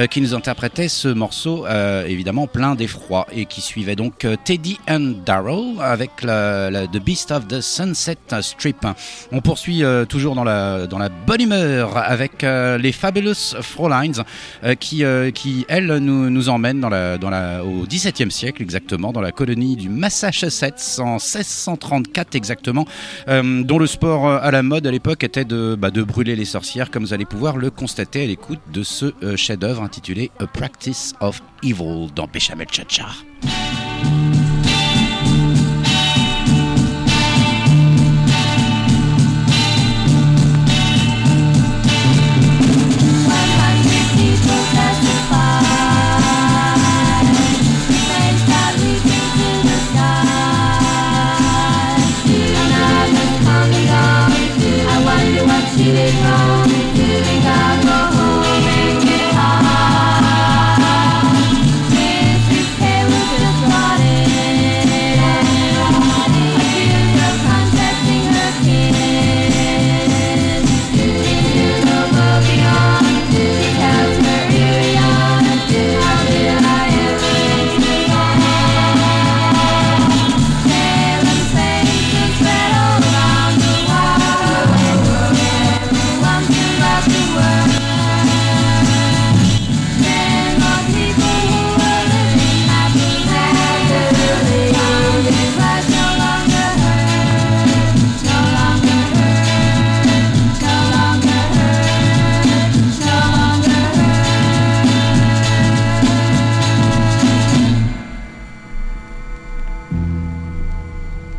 qui 0.09 0.21
nous 0.21 0.33
interprétaient 0.33 0.87
ce 0.87 1.09
morceau 1.09 1.67
évidemment 2.07 2.47
plein 2.47 2.73
d'effroi 2.73 3.27
et 3.31 3.45
qui 3.45 3.61
suivait 3.61 3.95
donc 3.95 4.25
Teddy 4.43 4.79
and 4.89 5.13
Darrell 5.23 5.75
avec 5.79 6.23
la, 6.23 6.87
The 6.87 6.97
Beast 6.97 7.29
of 7.29 7.47
the 7.47 7.61
Sunset 7.61 8.17
Strip. 8.41 8.87
On 9.31 9.41
poursuit 9.41 9.83
toujours 10.09 10.33
dans 10.33 10.43
la, 10.43 10.87
dans 10.87 10.97
la 10.97 11.09
bonne 11.09 11.41
humeur 11.41 11.95
avec 11.97 12.41
les 12.41 12.91
Fabulous 12.91 13.55
Frolines 13.61 13.82
euh, 13.85 14.75
qui, 14.75 15.03
euh, 15.03 15.31
qui 15.31 15.65
elles, 15.67 15.97
nous, 15.97 16.29
nous 16.29 16.49
emmènent 16.49 16.79
dans 16.79 16.89
la, 16.89 17.17
dans 17.17 17.29
la, 17.29 17.63
au 17.63 17.85
XVIIe 17.85 18.31
siècle 18.31 18.61
exactement, 18.61 19.11
dans 19.11 19.21
la 19.21 19.31
colonie 19.31 19.75
du 19.75 19.89
Massachusetts 19.89 20.99
en 20.99 21.13
1634 21.13 22.35
exactement, 22.35 22.85
euh, 23.27 23.63
dont 23.63 23.79
le 23.79 23.87
sport 23.87 24.27
à 24.27 24.51
la 24.51 24.63
mode 24.63 24.87
à 24.87 24.91
l'époque 24.91 25.23
était 25.23 25.45
de, 25.45 25.75
bah, 25.75 25.91
de 25.91 26.03
brûler 26.03 26.35
les 26.35 26.45
sorcières, 26.45 26.91
comme 26.91 27.03
vous 27.03 27.13
allez 27.13 27.25
pouvoir 27.25 27.57
le 27.57 27.69
constater 27.69 28.23
à 28.23 28.27
l'écoute 28.27 28.59
de 28.71 28.83
ce 28.83 29.13
chef-d'œuvre 29.35 29.83
intitulé 29.83 30.31
A 30.39 30.47
Practice 30.47 31.13
of 31.19 31.41
Evil 31.63 32.07
dans 32.15 32.27
Béchamel 32.27 32.67
Chacha. 32.71 33.07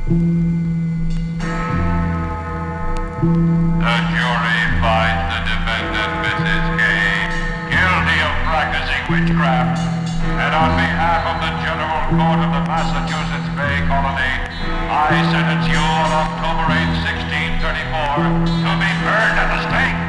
I 0.06 0.10
sentence 15.32 15.64
you 15.72 15.80
on 15.80 16.12
October 16.12 16.68
8, 16.68 16.84
1634, 17.64 18.60
to 18.60 18.76
be 18.76 18.92
burned 19.00 19.40
at 19.40 19.56
the 19.56 19.64
stake. 19.64 20.03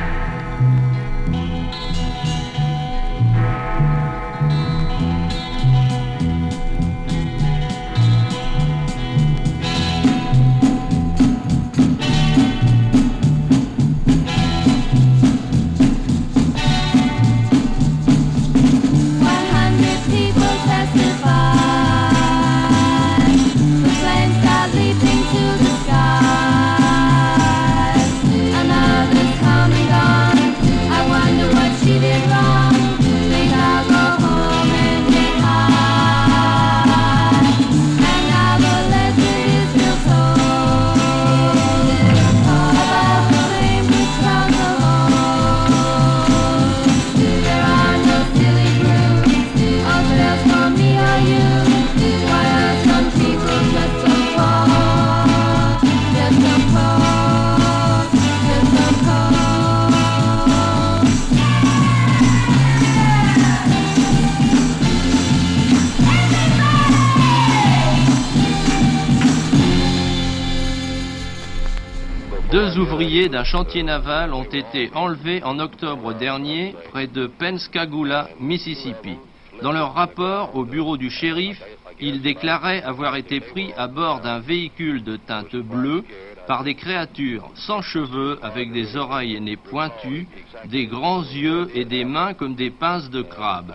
Ouvriers 72.77 73.29
d'un 73.29 73.45
chantier 73.45 73.83
naval 73.83 74.33
ont 74.33 74.43
été 74.43 74.91
enlevés 74.93 75.41
en 75.43 75.59
octobre 75.59 76.13
dernier 76.13 76.75
près 76.91 77.07
de 77.07 77.25
Pensacola, 77.27 78.27
Mississippi. 78.41 79.15
Dans 79.61 79.71
leur 79.71 79.93
rapport 79.93 80.55
au 80.55 80.65
bureau 80.65 80.97
du 80.97 81.09
shérif, 81.09 81.61
ils 82.01 82.21
déclaraient 82.21 82.83
avoir 82.83 83.15
été 83.15 83.39
pris 83.39 83.71
à 83.77 83.87
bord 83.87 84.19
d'un 84.19 84.39
véhicule 84.39 85.03
de 85.03 85.15
teinte 85.15 85.55
bleue 85.55 86.03
par 86.47 86.65
des 86.65 86.75
créatures 86.75 87.49
sans 87.55 87.81
cheveux 87.81 88.39
avec 88.41 88.73
des 88.73 88.97
oreilles 88.97 89.35
et 89.35 89.39
nez 89.39 89.55
pointus, 89.55 90.27
des 90.65 90.85
grands 90.85 91.23
yeux 91.23 91.69
et 91.75 91.85
des 91.85 92.03
mains 92.03 92.33
comme 92.33 92.55
des 92.55 92.71
pinces 92.71 93.09
de 93.09 93.21
crabe. 93.21 93.73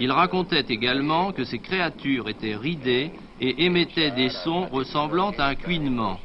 Ils 0.00 0.10
racontaient 0.10 0.66
également 0.68 1.30
que 1.30 1.44
ces 1.44 1.60
créatures 1.60 2.28
étaient 2.28 2.56
ridées 2.56 3.12
et 3.40 3.64
émettaient 3.64 4.10
des 4.10 4.30
sons 4.30 4.66
ressemblant 4.66 5.32
à 5.38 5.46
un 5.46 5.54
couinement. 5.54 6.18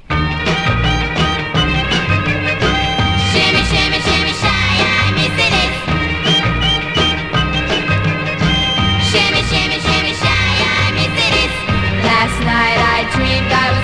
Last 12.26 12.40
night 12.42 12.80
I 12.96 13.00
dreamed 13.14 13.52
I 13.52 13.75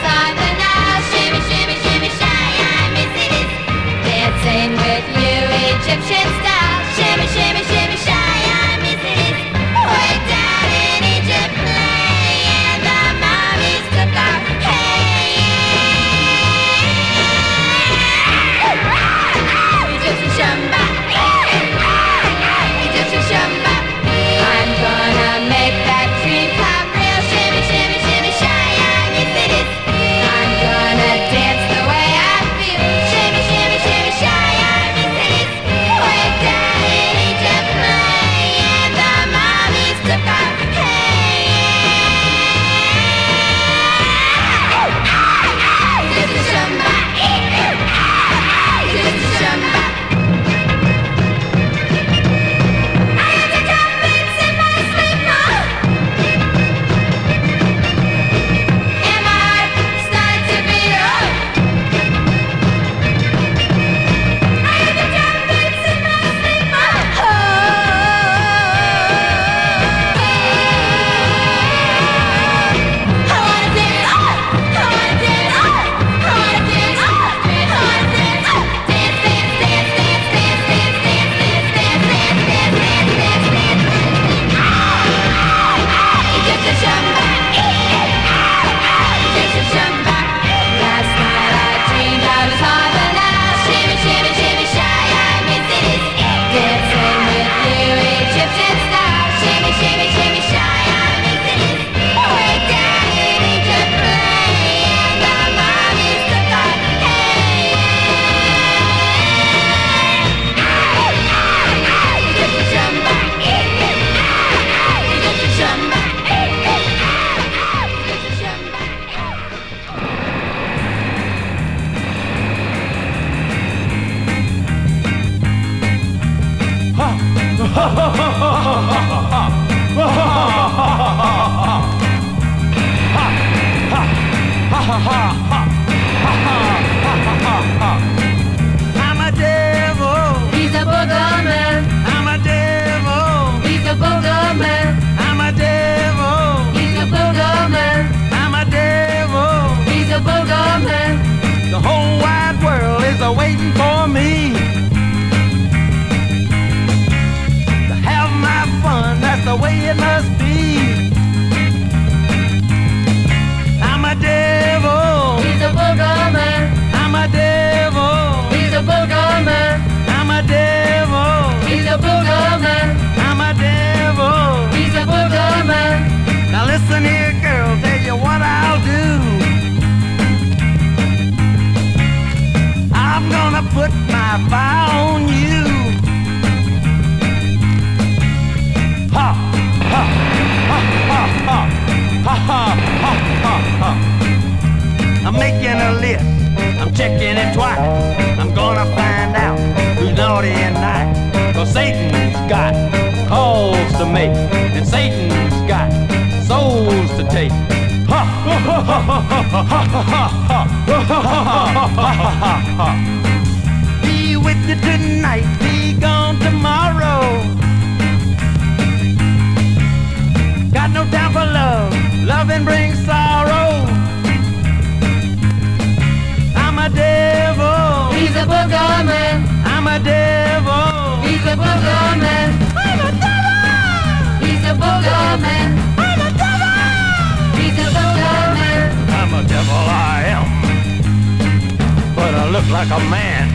like 242.71 242.89
a 242.89 242.99
man. 243.09 243.49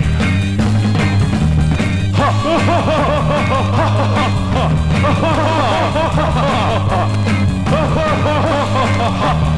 Ha, 8.98 9.52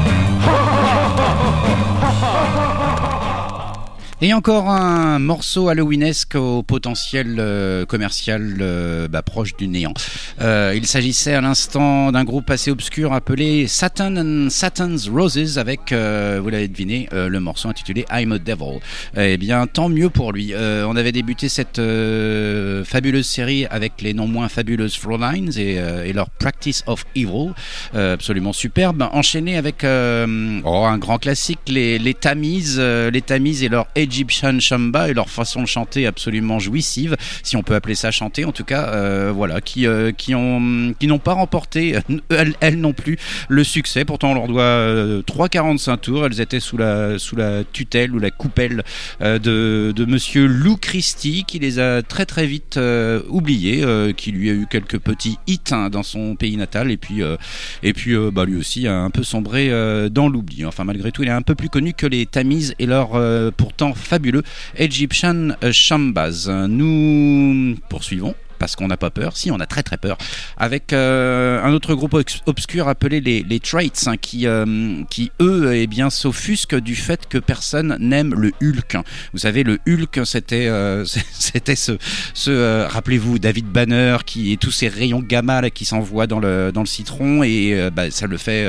Et 4.21 4.33
encore 4.33 4.69
un 4.69 5.17
morceau 5.17 5.69
halloweenesque 5.69 6.35
au 6.35 6.61
potentiel 6.61 7.37
euh, 7.39 7.85
commercial 7.85 8.57
euh, 8.59 9.07
bah, 9.07 9.21
proche 9.21 9.55
du 9.55 9.69
néant. 9.69 9.93
Euh, 10.41 10.73
il 10.75 10.85
s'agissait 10.85 11.35
à 11.35 11.39
l'instant 11.39 12.11
d'un 12.11 12.25
groupe 12.25 12.49
assez 12.49 12.69
obscur 12.69 13.13
appelé 13.13 13.67
Satan 13.67 14.17
and 14.17 14.49
Satan's 14.49 15.07
Roses 15.07 15.57
avec, 15.57 15.93
vous 15.93 16.49
l'avez 16.49 16.67
deviné, 16.67 17.07
le 17.11 17.39
morceau 17.39 17.69
intitulé 17.69 18.05
I'm 18.11 18.33
a 18.33 18.39
Devil. 18.39 18.79
Eh 19.15 19.37
bien, 19.37 19.65
tant 19.67 19.87
mieux 19.87 20.09
pour 20.09 20.33
lui. 20.33 20.53
On 20.55 20.95
avait 20.95 21.11
débuté 21.11 21.47
cette 21.47 21.77
fabuleuse 21.77 23.25
série 23.25 23.65
avec 23.67 24.01
les 24.01 24.13
non 24.13 24.27
moins 24.27 24.49
fabuleuses 24.49 24.95
Flowlines 24.95 25.51
et, 25.57 25.75
et 25.75 26.13
leur 26.13 26.29
Practice 26.29 26.83
of 26.87 27.05
Evil, 27.15 27.53
absolument 27.93 28.53
superbe. 28.53 29.07
Enchaîné 29.11 29.57
avec 29.57 29.83
oh, 29.83 30.85
un 30.85 30.97
grand 30.97 31.17
classique, 31.17 31.59
les, 31.67 31.99
les 31.99 32.13
Tamiz, 32.13 32.77
euh, 32.79 33.11
les 33.11 33.21
Tamiz 33.21 33.63
et 33.63 33.69
leur 33.69 33.87
Egyptian 34.09 34.59
Shamba 34.59 35.09
et 35.09 35.13
leur 35.13 35.29
façon 35.29 35.61
de 35.61 35.67
chanter 35.67 36.07
absolument 36.07 36.57
jouissive, 36.59 37.15
si 37.43 37.55
on 37.55 37.63
peut 37.63 37.75
appeler 37.75 37.95
ça 37.95 38.09
chanter 38.09 38.43
en 38.43 38.51
tout 38.51 38.63
cas, 38.63 38.89
euh, 38.89 39.31
voilà, 39.33 39.61
qui, 39.61 39.85
euh, 39.85 40.11
qui 40.11 40.33
ont 40.33 40.93
qui 40.99 41.07
n'ont 41.07 41.19
pas 41.19 41.33
remporté 41.33 41.95
euh, 41.95 41.99
elles, 42.29 42.55
elles 42.59 42.79
non 42.79 42.93
plus 42.93 43.17
le 43.47 43.63
succès. 43.63 44.05
Pourtant 44.05 44.31
on 44.31 44.33
leur 44.33 44.47
doit 44.47 44.63
euh, 44.63 45.21
3,45 45.21 45.99
tours. 45.99 46.25
Elles 46.25 46.41
étaient 46.41 46.59
sous 46.59 46.77
la 46.77 47.19
sous 47.19 47.35
la 47.35 47.63
tutelle 47.63 48.13
ou 48.15 48.19
la 48.19 48.31
coupelle 48.31 48.83
euh, 49.21 49.37
de, 49.37 49.93
de 49.95 50.05
Monsieur 50.05 50.47
Lou 50.47 50.75
Christie 50.77 51.43
qui 51.47 51.59
les 51.59 51.79
a 51.79 52.01
très 52.01 52.25
très 52.25 52.45
vite 52.47 52.77
euh, 52.77 53.21
oubliés, 53.29 53.83
euh, 53.83 54.11
qui 54.11 54.31
lui 54.31 54.49
a 54.49 54.53
eu 54.53 54.65
quelques 54.69 54.97
petits 54.97 55.37
hits 55.47 55.59
hein, 55.71 55.89
dans 55.89 56.03
son 56.03 56.35
pays 56.35 56.57
natal 56.57 56.91
et 56.91 56.97
puis 56.97 57.21
euh, 57.21 57.37
et 57.83 57.93
puis 57.93 58.15
euh, 58.15 58.31
bah, 58.31 58.45
lui 58.45 58.57
aussi 58.57 58.87
a 58.87 58.95
un 58.95 59.09
peu 59.09 59.23
sombré 59.23 59.69
euh, 59.69 60.09
dans 60.09 60.29
l'oubli. 60.29 60.65
Enfin 60.65 60.83
malgré 60.83 61.11
tout 61.11 61.23
il 61.23 61.29
est 61.29 61.31
un 61.31 61.41
peu 61.41 61.55
plus 61.55 61.69
connu 61.69 61.93
que 61.93 62.07
les 62.07 62.25
Tamiz 62.25 62.73
et 62.79 62.85
leur 62.85 63.15
euh, 63.15 63.51
pourtant 63.55 63.93
fabuleux 63.99 64.43
Egyptian 64.77 65.49
Shambas. 65.71 66.47
Nous 66.67 67.75
poursuivons 67.89 68.35
parce 68.59 68.75
qu'on 68.75 68.87
n'a 68.87 68.97
pas 68.97 69.09
peur, 69.09 69.35
si 69.37 69.49
on 69.51 69.59
a 69.59 69.65
très 69.65 69.81
très 69.83 69.97
peur, 69.97 70.17
avec 70.57 70.93
euh, 70.93 71.63
un 71.63 71.71
autre 71.73 71.95
groupe 71.95 72.13
obs- 72.13 72.41
obscur 72.45 72.87
appelé 72.87 73.21
les, 73.21 73.59
Traits, 73.59 74.05
hein, 74.07 74.17
qui, 74.17 74.45
euh, 74.47 75.03
qui 75.09 75.31
eux, 75.41 75.73
eh 75.75 75.87
bien, 75.87 76.09
s'offusquent 76.09 76.75
du 76.79 76.95
fait 76.95 77.27
que 77.27 77.37
personne 77.37 77.97
n'aime 77.99 78.33
le 78.35 78.51
Hulk. 78.61 78.97
Vous 79.33 79.39
savez, 79.39 79.63
le 79.63 79.79
Hulk, 79.87 80.21
c'était 80.25 80.67
euh, 80.67 81.03
c'était 81.33 81.75
ce, 81.75 82.85
rappelez-vous, 82.87 83.39
David 83.39 83.65
Banner, 83.67 84.17
qui 84.25 84.51
et 84.51 84.57
tous 84.57 84.71
ces 84.71 84.87
rayons 84.87 85.19
gamma 85.21 85.61
là, 85.61 85.69
qui 85.69 85.85
s'envoient 85.85 86.27
dans 86.27 86.39
le, 86.39 86.71
dans 86.73 86.81
le 86.81 86.87
citron, 86.87 87.43
et 87.43 87.89
bah, 87.93 88.11
ça 88.11 88.27
le 88.27 88.37
fait 88.37 88.65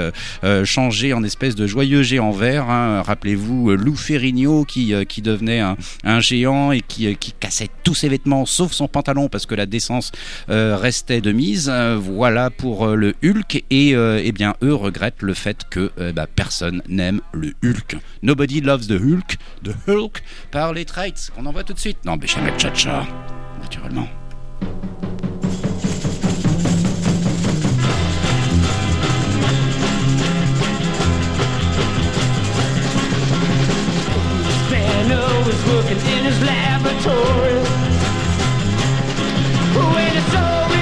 changer 0.64 1.12
en 1.12 1.22
espèce 1.24 1.54
de 1.54 1.66
joyeux 1.66 2.02
géant 2.02 2.30
vert. 2.30 2.68
hein. 2.70 3.02
Rappelez-vous, 3.02 3.70
Lou 3.76 3.96
Ferrigno, 3.96 4.64
qui, 4.64 4.94
qui 5.08 5.22
devenait 5.22 5.60
un, 5.60 5.76
un 6.04 6.20
géant 6.20 6.72
et 6.72 6.80
qui, 6.80 7.14
qui 7.16 7.32
cassait 7.32 7.68
tous 7.84 7.94
ses 7.94 8.08
vêtements, 8.08 8.46
sauf 8.46 8.72
son 8.72 8.88
pantalon, 8.88 9.28
parce 9.28 9.46
que 9.46 9.54
la 9.54 9.66
euh, 10.48 10.76
restait 10.76 11.20
de 11.20 11.32
mise. 11.32 11.68
Euh, 11.72 11.96
voilà 11.96 12.50
pour 12.50 12.86
euh, 12.86 12.94
le 12.94 13.14
Hulk. 13.24 13.64
Et 13.70 13.90
eh 13.90 14.32
bien, 14.32 14.54
eux 14.62 14.74
regrettent 14.74 15.22
le 15.22 15.34
fait 15.34 15.64
que 15.68 15.90
bah, 16.12 16.26
personne 16.26 16.82
n'aime 16.88 17.20
le 17.32 17.52
Hulk. 17.64 17.96
Nobody 18.22 18.60
loves 18.60 18.86
the 18.86 19.00
Hulk. 19.00 19.36
The 19.64 19.74
Hulk 19.88 20.22
par 20.50 20.72
les 20.72 20.84
Traits. 20.84 21.30
On 21.36 21.46
en 21.46 21.52
voit 21.52 21.64
tout 21.64 21.74
de 21.74 21.78
suite. 21.78 21.98
Non, 22.04 22.16
Béchamel 22.16 22.58
Chacha, 22.58 23.06
naturellement. 23.60 24.08
In 35.92 36.24
his 36.24 36.40
laboratory. 36.42 37.89
when 39.94 40.16
it's 40.16 40.34
over. 40.34 40.79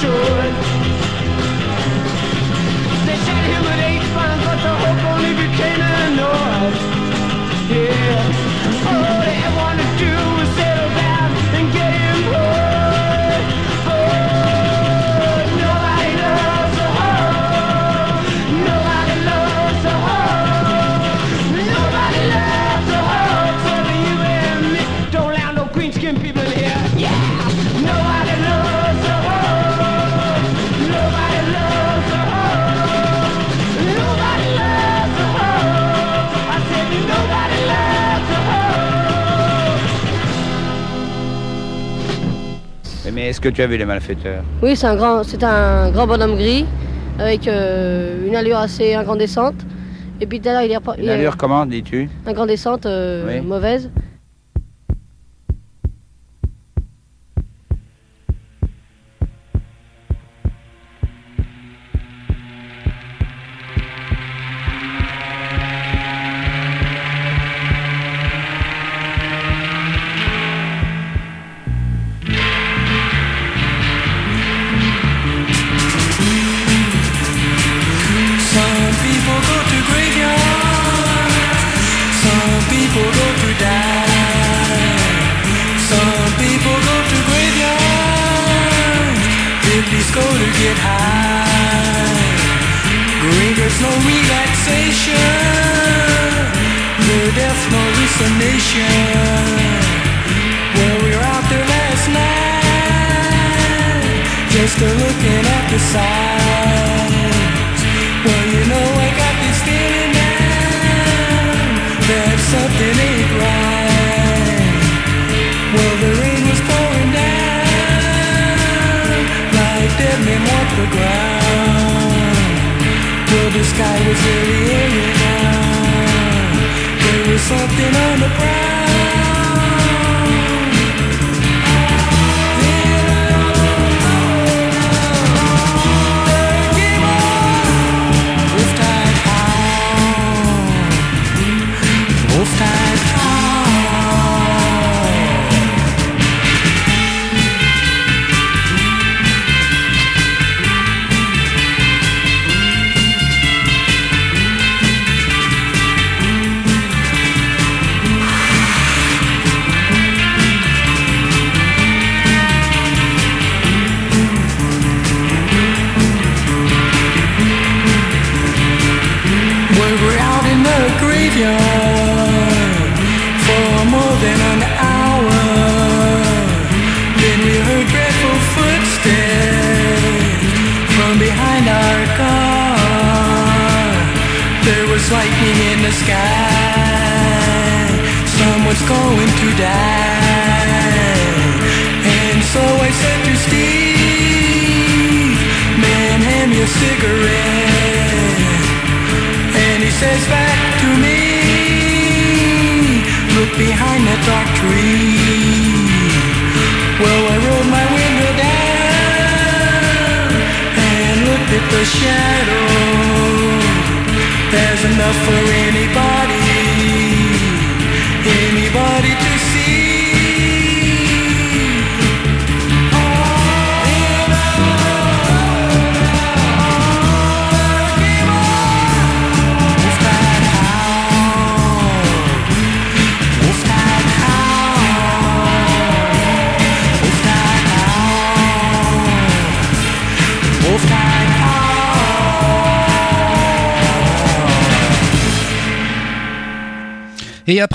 Should. 0.00 0.52
They 3.06 3.16
shot 3.26 3.44
him 3.52 3.62
with 3.68 3.88
eight 3.90 4.06
pounds, 4.14 4.42
but 4.46 4.58
the 4.64 4.72
hope 4.82 5.02
only 5.12 5.32
became 5.42 5.80
annoyed. 6.04 6.76
Yeah. 7.68 8.49
Mais 43.12 43.28
est-ce 43.28 43.40
que 43.40 43.48
tu 43.48 43.62
as 43.62 43.66
vu 43.66 43.76
les 43.76 43.84
malfaiteurs? 43.84 44.42
Oui, 44.62 44.76
c'est 44.76 44.86
un 44.86 44.96
grand, 44.96 45.22
c'est 45.24 45.42
un 45.42 45.90
grand 45.90 46.06
bonhomme 46.06 46.36
gris 46.36 46.64
avec 47.18 47.46
euh, 47.48 48.26
une 48.26 48.36
allure 48.36 48.58
assez 48.58 48.94
incandescente. 48.94 49.54
Et 50.20 50.26
puis 50.26 50.40
tout 50.40 50.48
à 50.48 50.52
l'heure, 50.52 50.62
il 50.62 50.72
est 50.72 51.02
Une 51.02 51.08
allure 51.08 51.36
comment, 51.36 51.64
dis-tu? 51.66 52.08
Incandescente, 52.26 52.86
euh, 52.86 53.26
Oui. 53.40 53.46
mauvaise. 53.46 53.90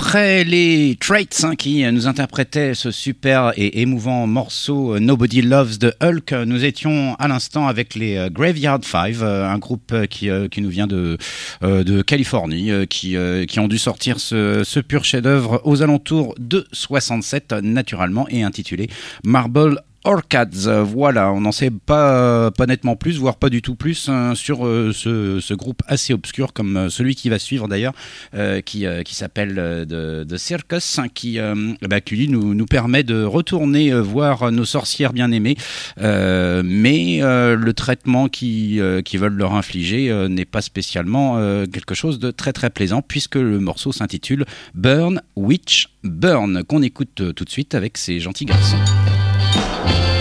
Après 0.06 0.44
les 0.44 0.96
Traits 1.00 1.42
hein, 1.42 1.56
qui 1.56 1.82
nous 1.90 2.06
interprétaient 2.06 2.74
ce 2.74 2.92
super 2.92 3.52
et 3.56 3.80
émouvant 3.82 4.28
morceau 4.28 4.94
euh, 4.94 5.00
Nobody 5.00 5.42
Loves 5.42 5.78
the 5.78 5.96
Hulk, 6.00 6.32
euh, 6.32 6.44
nous 6.44 6.64
étions 6.64 7.16
à 7.16 7.26
l'instant 7.26 7.66
avec 7.66 7.96
les 7.96 8.16
euh, 8.16 8.30
Graveyard 8.30 8.84
Five, 8.84 9.24
euh, 9.24 9.48
un 9.48 9.58
groupe 9.58 9.90
euh, 9.90 10.06
qui, 10.06 10.30
euh, 10.30 10.46
qui 10.46 10.62
nous 10.62 10.68
vient 10.68 10.86
de, 10.86 11.18
euh, 11.64 11.82
de 11.82 12.02
Californie, 12.02 12.70
euh, 12.70 12.86
qui, 12.86 13.16
euh, 13.16 13.46
qui 13.46 13.58
ont 13.58 13.66
dû 13.66 13.78
sortir 13.78 14.20
ce, 14.20 14.62
ce 14.62 14.78
pur 14.78 15.02
chef-d'œuvre 15.02 15.60
aux 15.64 15.82
alentours 15.82 16.36
de 16.38 16.68
67 16.70 17.54
naturellement 17.54 18.28
et 18.28 18.44
intitulé 18.44 18.88
Marble 19.24 19.82
Orchids, 20.06 20.68
euh, 20.68 20.84
voilà, 20.84 21.32
on 21.32 21.40
n'en 21.40 21.50
sait 21.50 21.70
pas, 21.70 22.52
pas 22.52 22.66
nettement 22.66 22.94
plus, 22.94 23.18
voire 23.18 23.36
pas 23.36 23.50
du 23.50 23.60
tout 23.60 23.74
plus 23.74 24.08
hein, 24.08 24.36
sur 24.36 24.64
euh, 24.64 24.92
ce, 24.92 25.54
groupe 25.54 25.82
assez 25.88 26.12
obscur 26.12 26.52
comme 26.52 26.76
euh, 26.76 26.88
celui 26.88 27.16
qui 27.16 27.28
va 27.28 27.40
suivre 27.40 27.66
d'ailleurs, 27.66 27.92
euh, 28.34 28.60
qui, 28.60 28.86
qui 29.04 29.14
s'appelle 29.16 29.56
The, 29.88 30.36
Circus, 30.36 31.00
hein, 31.00 31.08
qui, 31.12 31.40
bah, 31.82 32.00
qui 32.00 32.28
nous, 32.28 32.54
nous 32.54 32.66
permet 32.66 33.02
de 33.02 33.24
retourner 33.24 33.92
voir 34.00 34.52
nos 34.52 34.64
sorcières 34.64 35.12
bien 35.12 35.32
aimées, 35.32 35.56
euh, 36.00 36.62
mais 36.64 37.18
le 37.20 37.72
traitement 37.72 38.28
qui, 38.28 38.80
qui 39.04 39.16
veulent 39.16 39.36
leur 39.36 39.54
infliger 39.54 40.26
n'est 40.28 40.44
pas 40.44 40.62
spécialement 40.62 41.36
quelque 41.66 41.94
chose 41.94 42.18
de 42.18 42.30
très 42.30 42.52
très 42.52 42.70
plaisant 42.70 43.02
puisque 43.02 43.36
le 43.36 43.58
morceau 43.58 43.90
s'intitule 43.90 44.44
Burn 44.74 45.20
Witch 45.34 45.88
Burn, 46.04 46.62
qu'on 46.64 46.82
écoute 46.82 47.32
tout 47.34 47.44
de 47.44 47.50
suite 47.50 47.74
avec 47.74 47.98
ces 47.98 48.20
gentils 48.20 48.44
garçons. 48.44 48.78
Bye. 49.56 50.15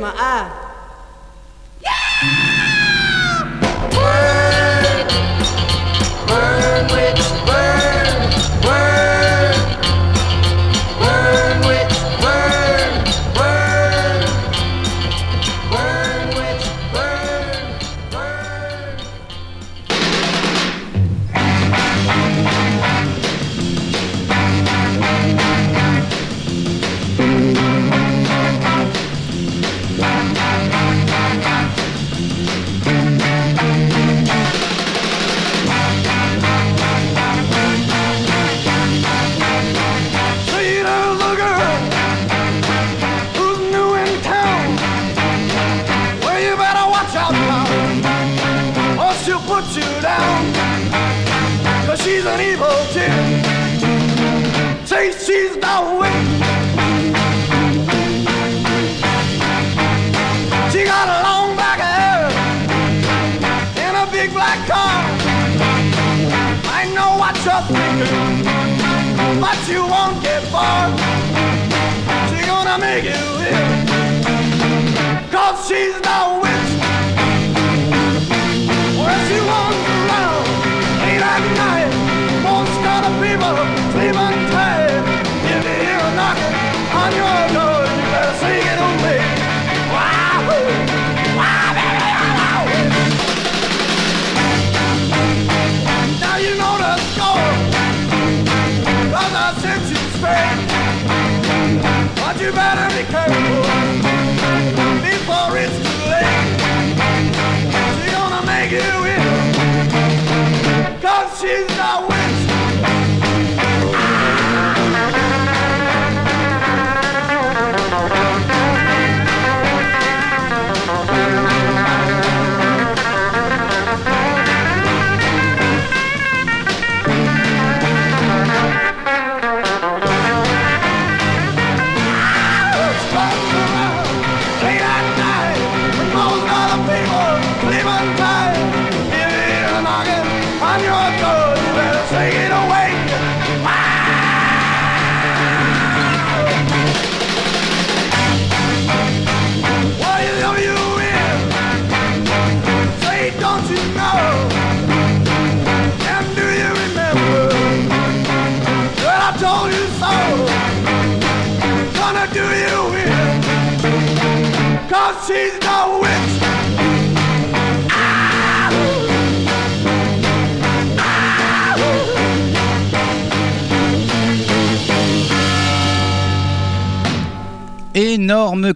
My 0.00 0.08
eye. 0.08 0.14
Ah. 0.16 0.69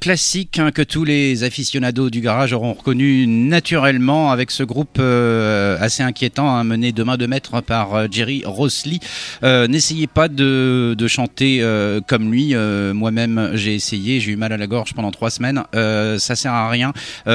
Classique 0.01 0.59
hein, 0.59 0.71
que 0.71 0.83
tous 0.83 1.05
les 1.05 1.45
aficionados 1.45 2.09
du 2.11 2.21
garage 2.21 2.53
auront 2.53 2.73
reconnu 2.73 3.27
naturellement 3.27 4.31
avec 4.31 4.51
ce 4.51 4.63
groupe 4.63 4.97
euh, 4.99 5.77
assez 5.79 6.03
inquiétant 6.03 6.49
hein, 6.49 6.65
mené 6.65 6.91
de 6.93 7.03
main 7.03 7.17
de 7.17 7.27
maître 7.27 7.61
par 7.61 7.95
euh, 7.95 8.07
Jerry 8.11 8.43
Rosley. 8.47 8.99
Euh, 9.43 9.69
N'essayez 9.69 10.07
pas 10.07 10.29
de, 10.29 10.97
chanter 11.07 11.59
euh, 11.61 12.01
comme 12.07 12.33
lui. 12.33 12.55
Moi-même, 12.55 13.51
j'ai 13.55 13.75
essayé, 13.75 14.21
j'ai 14.21 14.33
eu 14.33 14.37
mal 14.37 14.53
à 14.53 14.57
la 14.57 14.67
gorge 14.67 14.95
pendant 14.95 15.11
trois 15.11 15.31
semaines. 15.31 15.63
Ça 15.73 16.35
sert 16.37 16.53
à 16.53 16.71
rien. 16.71 16.93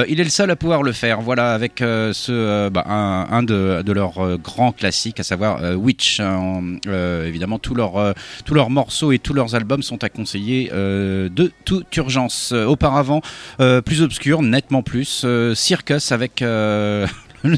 Il 0.08 0.20
est 0.20 0.24
le 0.24 0.30
seul 0.30 0.50
à 0.50 0.56
pouvoir 0.56 0.82
le 0.82 0.92
faire. 0.92 1.20
Voilà, 1.20 1.54
avec 1.54 1.74
ce 1.78 2.68
bah, 2.68 2.84
un, 2.86 3.42
de, 3.42 3.92
leurs 3.92 4.38
grands 4.38 4.72
classiques, 4.72 5.20
à 5.20 5.22
savoir 5.22 5.60
Witch. 5.78 6.20
hein. 6.20 6.78
Évidemment, 7.24 7.58
tous 7.58 7.74
leurs 7.74 8.14
tous 8.44 8.54
leurs 8.54 8.70
morceaux 8.70 9.12
et 9.12 9.18
tous 9.18 9.34
leurs 9.34 9.54
albums 9.54 9.82
sont 9.82 10.02
à 10.02 10.08
conseiller 10.08 10.70
de 10.70 11.52
toute 11.64 11.96
urgence. 11.96 12.39
Euh, 12.52 12.66
auparavant, 12.66 13.20
euh, 13.60 13.80
plus 13.80 14.02
obscur, 14.02 14.42
nettement 14.42 14.82
plus, 14.82 15.22
euh, 15.24 15.54
Circus 15.54 16.12
avec 16.12 16.40
le 16.40 17.06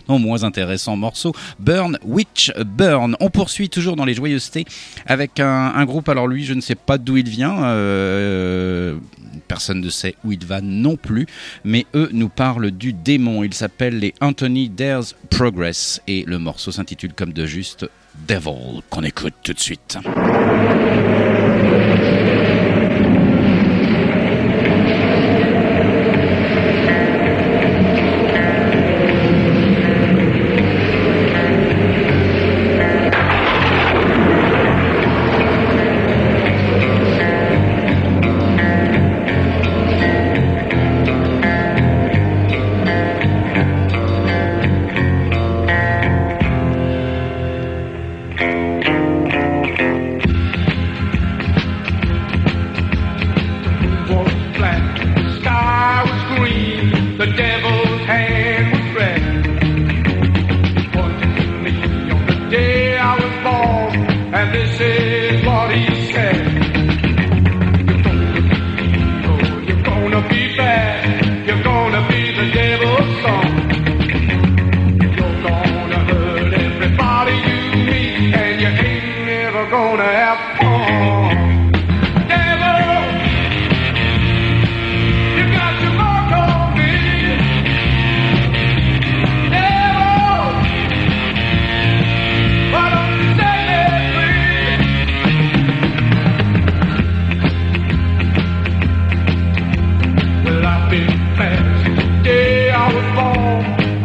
non 0.09 0.19
moins 0.19 0.45
intéressant 0.45 0.97
morceau 0.97 1.35
Burn 1.59 1.99
Witch 2.05 2.53
Burn. 2.65 3.17
On 3.21 3.31
poursuit 3.31 3.69
toujours 3.69 3.97
dans 3.97 4.05
les 4.05 4.15
joyeusetés 4.15 4.65
avec 5.07 5.41
un, 5.41 5.85
groupe. 5.85 6.09
Alors 6.09 6.29
lui, 6.29 6.45
je 6.45 6.55
ne 6.55 6.61
sais 6.61 6.75
pas 6.75 6.99
d'où 6.99 7.17
il 7.17 7.29
vient. 7.29 7.57
personne 9.49 9.81
ne 9.81 9.91
sait 9.91 10.15
où 10.25 10.33
il 10.33 10.45
va 10.45 10.61
non 10.61 10.97
plus. 10.97 11.27
Mais 11.65 11.87
eux 11.95 12.11
nous 12.13 12.29
parlent 12.29 12.71
du 12.71 12.93
démon. 12.93 13.43
Il 13.43 13.55
s'appelle 13.55 13.99
les 13.99 14.15
Anthony 14.21 14.69
Dares 14.69 15.15
Progress 15.31 16.01
et 16.07 16.25
le 16.27 16.39
morceau 16.39 16.71
s'intitule 16.71 17.13
comme 17.13 17.33
de 17.33 17.47
juste 17.47 17.87
Devil 18.29 18.83
qu'on 18.91 19.03
écoute 19.03 19.35
tout 19.43 19.53
de 19.53 19.61
suite. 19.61 19.99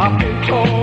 rock 0.07 0.23
and 0.23 0.49
roll. 0.49 0.76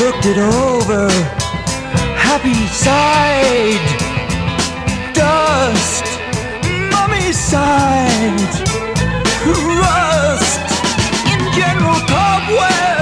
Looked 0.00 0.24
it 0.24 0.38
over. 0.38 1.08
Happy 2.16 2.54
side, 2.68 3.86
dust, 5.12 6.04
mummy 6.90 7.32
side, 7.32 8.52
rust, 9.76 10.64
in 11.32 11.40
general 11.52 12.00
cobwebs, 12.08 12.99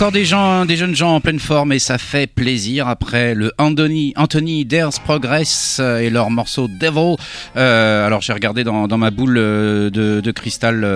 encore 0.00 0.12
des 0.12 0.24
gens, 0.24 0.64
des 0.64 0.78
jeunes 0.78 0.96
gens 0.96 1.16
en 1.16 1.20
pleine 1.20 1.38
forme 1.38 1.72
et 1.72 1.78
ça 1.78 1.98
fait 1.98 2.26
plaisir 2.26 2.88
après 2.88 3.34
le 3.34 3.52
Anthony, 3.58 4.14
Anthony 4.16 4.64
Dares 4.64 4.98
Progress 5.04 5.76
euh, 5.78 5.98
et 5.98 6.08
leur 6.08 6.30
morceau 6.30 6.68
Devil. 6.68 7.16
Euh, 7.58 8.06
alors 8.06 8.22
j'ai 8.22 8.32
regardé 8.32 8.64
dans, 8.64 8.88
ma 8.96 9.10
boule 9.10 9.36
euh, 9.36 9.90
de, 9.90 10.30
cristal 10.30 10.86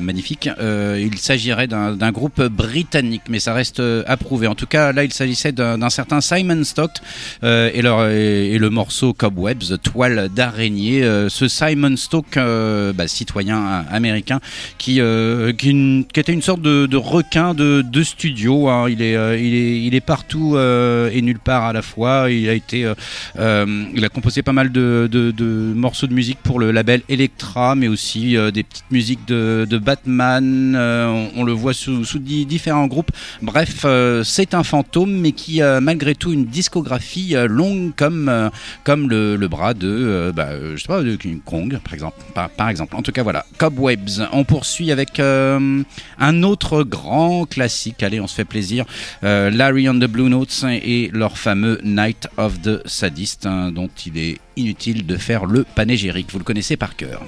magnifique. 0.00 0.48
Il 0.58 1.18
s'agirait 1.18 1.66
d'un 1.66 2.12
groupe 2.12 2.42
britannique, 2.44 3.24
mais 3.28 3.40
ça 3.40 3.52
reste 3.52 3.82
approuvé. 4.06 4.46
En 4.46 4.54
tout 4.54 4.66
cas, 4.66 4.92
là, 4.92 5.04
il 5.04 5.12
s'agissait 5.12 5.52
d'un 5.52 5.90
certain 5.90 6.22
Simon 6.22 6.64
Stock 6.64 6.92
euh, 7.44 7.68
et, 7.74 7.82
leur, 7.82 8.08
et, 8.08 8.56
le 8.56 8.70
morceau 8.70 9.12
Cobwebs, 9.12 9.76
toile 9.82 10.30
d'araignée. 10.34 11.02
Ce 11.28 11.46
Simon 11.46 11.98
Stock, 11.98 12.24
bah, 12.36 13.06
citoyen 13.06 13.84
américain, 13.90 14.40
qui, 14.78 14.94
qui 15.58 16.06
était 16.14 16.32
une 16.32 16.42
sorte 16.42 16.62
de, 16.62 16.86
de 16.86 16.96
requin 16.96 17.52
de, 17.52 17.65
de 17.82 18.02
studio. 18.02 18.68
hein. 18.68 18.88
Il, 18.88 19.02
est, 19.02 19.16
euh, 19.16 19.38
il, 19.38 19.54
est, 19.54 19.82
il 19.82 19.94
est 19.94 20.00
partout 20.00 20.56
euh, 20.56 21.10
et 21.12 21.22
nulle 21.22 21.38
part 21.38 21.64
à 21.64 21.72
la 21.72 21.82
fois. 21.82 22.30
Il 22.30 22.48
a 22.48 22.54
été, 22.54 22.84
euh, 23.38 23.84
il 23.94 24.04
a 24.04 24.08
composé 24.08 24.42
pas 24.42 24.52
mal 24.52 24.70
de, 24.72 25.32
morceaux 25.74 26.06
de 26.06 26.14
musique 26.14 26.38
pour 26.42 26.58
le 26.58 26.70
label 26.70 27.02
Electra, 27.08 27.74
mais 27.74 27.88
aussi 27.88 28.36
des 28.52 28.62
petites 28.62 28.90
musiques 28.90 29.26
de, 29.26 29.78
Batman. 29.78 30.76
on, 31.36 31.44
le 31.44 31.52
voit 31.52 31.74
sous, 31.74 32.04
sous 32.04 32.18
di- 32.18 32.46
différents 32.46 32.86
groupes. 32.86 33.10
Bref, 33.42 33.86
c'est 34.24 34.54
un 34.54 34.62
fantôme, 34.62 35.12
mais 35.12 35.32
qui 35.32 35.62
a 35.62 35.80
malgré 35.80 36.14
tout 36.14 36.32
une 36.32 36.46
discographie 36.46 37.34
longue 37.48 37.92
comme, 37.96 38.50
comme 38.84 39.08
le, 39.08 39.46
bras 39.48 39.74
de, 39.74 40.32
bah, 40.34 40.48
je 40.74 40.80
sais 40.80 40.88
pas, 40.88 41.02
de 41.02 41.16
King 41.16 41.40
Kong, 41.44 41.78
par 41.82 41.94
exemple. 41.94 42.16
Par, 42.34 42.68
exemple. 42.68 42.96
En 42.96 43.02
tout 43.02 43.12
cas, 43.12 43.22
voilà. 43.22 43.44
Cobwebs. 43.58 44.26
On 44.32 44.44
poursuit 44.44 44.90
avec 44.90 45.20
un 45.20 46.42
autre 46.42 46.82
grand, 46.82 47.45
classique. 47.46 48.02
Allez, 48.02 48.20
on 48.20 48.26
se 48.26 48.34
fait 48.34 48.44
plaisir. 48.44 48.84
Euh, 49.24 49.50
Larry 49.50 49.88
on 49.88 49.94
the 49.94 50.04
Blue 50.04 50.28
Notes 50.28 50.64
et 50.70 51.10
leur 51.12 51.38
fameux 51.38 51.80
Night 51.82 52.28
of 52.36 52.60
the 52.62 52.86
Sadist, 52.86 53.46
hein, 53.46 53.72
dont 53.72 53.90
il 54.06 54.18
est 54.18 54.38
inutile 54.56 55.06
de 55.06 55.16
faire 55.16 55.46
le 55.46 55.64
panégyrique. 55.64 56.28
Vous 56.32 56.38
le 56.38 56.44
connaissez 56.44 56.76
par 56.76 56.96
cœur. 56.96 57.22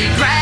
She 0.00 0.39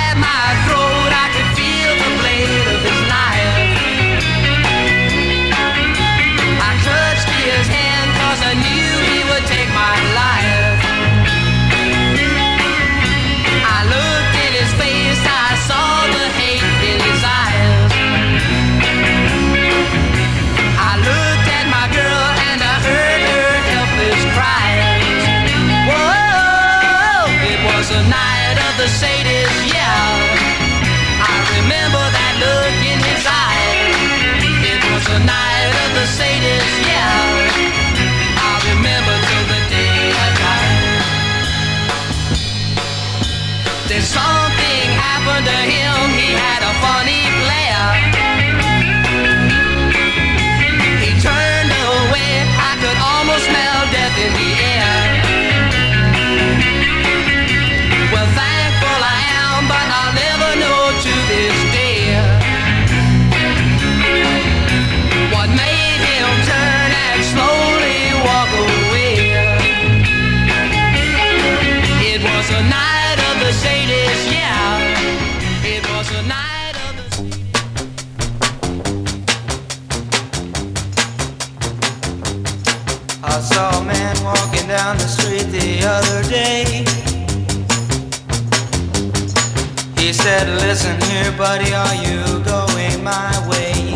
isn't 90.79 91.03
here, 91.05 91.33
buddy, 91.33 91.75
are 91.75 91.95
you 92.07 92.23
going 92.45 93.03
my 93.03 93.33
way? 93.49 93.95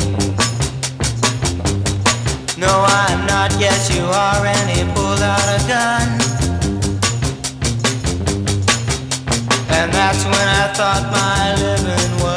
No, 2.58 2.72
I'm 3.02 3.24
not, 3.26 3.50
yes 3.60 3.94
you 3.94 4.02
are, 4.02 4.44
and 4.44 4.68
he 4.70 4.82
pulled 4.92 5.22
out 5.22 5.48
a 5.56 5.60
gun. 5.72 6.08
And 9.78 9.92
that's 9.92 10.24
when 10.24 10.48
I 10.62 10.72
thought 10.76 11.04
my 11.12 11.54
living 11.62 12.12
was 12.24 12.31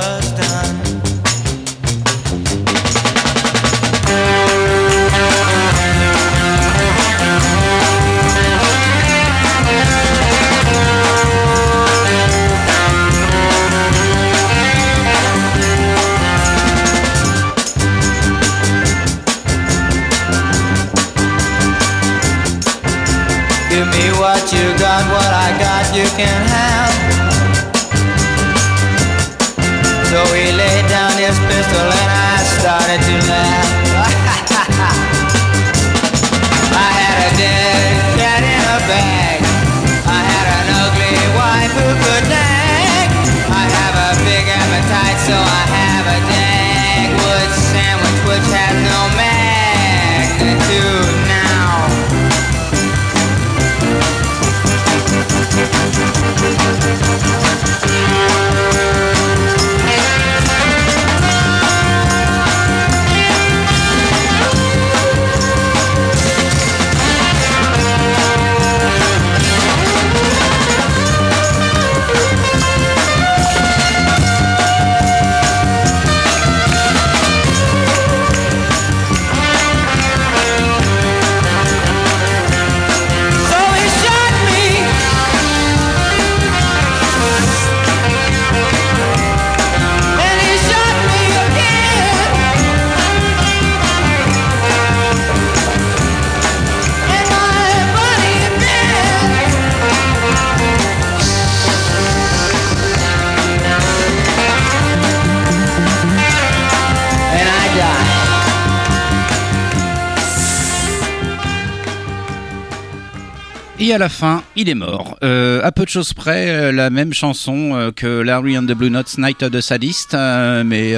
à 113.95 113.97
la 113.97 114.09
fin, 114.09 114.43
il 114.55 114.69
est 114.69 114.75
mort. 114.75 115.17
Euh, 115.23 115.59
à 115.63 115.71
peu 115.71 115.83
de 115.85 115.89
choses 115.89 116.13
près, 116.13 116.49
euh, 116.49 116.71
la 116.71 116.89
même 116.89 117.13
chanson 117.13 117.71
euh, 117.75 117.91
que 117.91 118.21
Larry 118.21 118.57
and 118.57 118.63
the 118.63 118.71
Blue 118.73 118.89
Notes, 118.89 119.17
Night 119.17 119.43
of 119.43 119.51
the 119.51 119.61
Sadist, 119.61 120.13
euh, 120.13 120.63
mais 120.65 120.93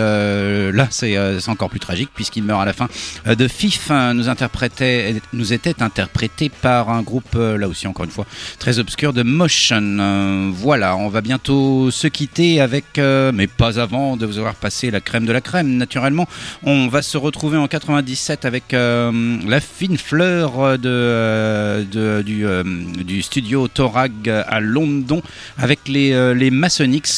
là 0.72 0.88
c'est 0.90 1.18
encore 1.50 1.70
plus 1.70 1.80
tragique 1.80 2.10
puisqu'il 2.14 2.44
meurt 2.44 2.62
à 2.62 2.66
la 2.66 2.74
fin. 2.74 2.88
The 3.26 3.48
Fifth 3.48 3.90
euh, 3.92 4.14
nous 4.14 4.30
interprétait, 4.30 5.16
nous 5.34 5.54
était 5.54 5.82
interprété 5.82 6.50
par 6.50 6.90
un 6.90 7.02
groupe 7.02 7.36
là 7.36 7.68
aussi 7.68 7.88
encore 7.88 8.06
une 8.06 8.12
fois 8.12 8.26
très 8.60 8.80
obscur 8.80 9.14
de 9.14 9.24
Motion. 9.24 10.52
Voilà, 10.54 10.96
on 10.98 11.10
va 11.10 11.22
bientôt 11.22 11.90
se 11.92 12.08
quitter 12.08 12.62
avec, 12.62 12.98
mais 12.98 13.48
pas 13.48 13.80
avant 13.80 14.18
de 14.18 14.26
vous 14.26 14.38
avoir 14.38 14.56
passé 14.56 14.92
la 14.92 15.02
crème 15.02 15.26
de 15.26 15.32
la 15.32 15.42
crème. 15.42 15.78
Naturellement, 15.78 16.28
on 16.64 16.88
va 16.88 17.02
se 17.02 17.18
retrouver 17.18 17.58
en 17.58 17.68
97 17.68 18.46
avec 18.46 18.72
la 18.74 19.60
fine 19.62 19.98
fleur 19.98 20.78
de, 20.78 21.86
de- 21.92 22.22
du, 22.22 22.46
du 23.04 23.22
studio 23.22 23.47
Torag 23.74 24.30
à 24.30 24.60
London 24.60 25.22
avec 25.58 25.88
les, 25.88 26.12
euh, 26.14 26.34
les 26.34 26.52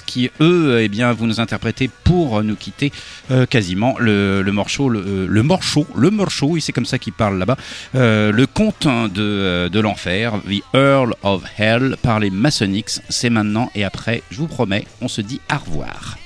qui 0.05 0.29
eux 0.41 0.79
eh 0.81 0.87
bien 0.87 1.11
vous 1.13 1.25
nous 1.25 1.39
interprétez 1.39 1.89
pour 2.03 2.43
nous 2.43 2.55
quitter 2.55 2.91
euh, 3.31 3.45
quasiment 3.45 3.95
le, 3.99 4.41
le 4.41 4.51
morceau 4.51 4.89
le, 4.89 4.99
euh, 4.99 5.27
le 5.27 5.43
morceau 5.43 5.87
le 5.95 6.09
morceau 6.09 6.47
oui 6.47 6.61
c'est 6.61 6.71
comme 6.71 6.85
ça 6.85 6.97
qu'ils 6.97 7.13
parlent 7.13 7.37
là-bas 7.39 7.57
le 7.93 8.45
conte 8.45 8.87
de, 8.87 9.67
de 9.67 9.79
l'enfer 9.79 10.33
The 10.47 10.75
Earl 10.75 11.15
of 11.23 11.43
Hell 11.57 11.95
par 12.01 12.19
les 12.19 12.29
Masonics 12.29 12.99
c'est 13.09 13.29
maintenant 13.29 13.69
et 13.75 13.83
après 13.83 14.23
je 14.29 14.37
vous 14.37 14.47
promets 14.47 14.85
on 15.01 15.07
se 15.07 15.21
dit 15.21 15.41
au 15.51 15.57
revoir 15.57 16.17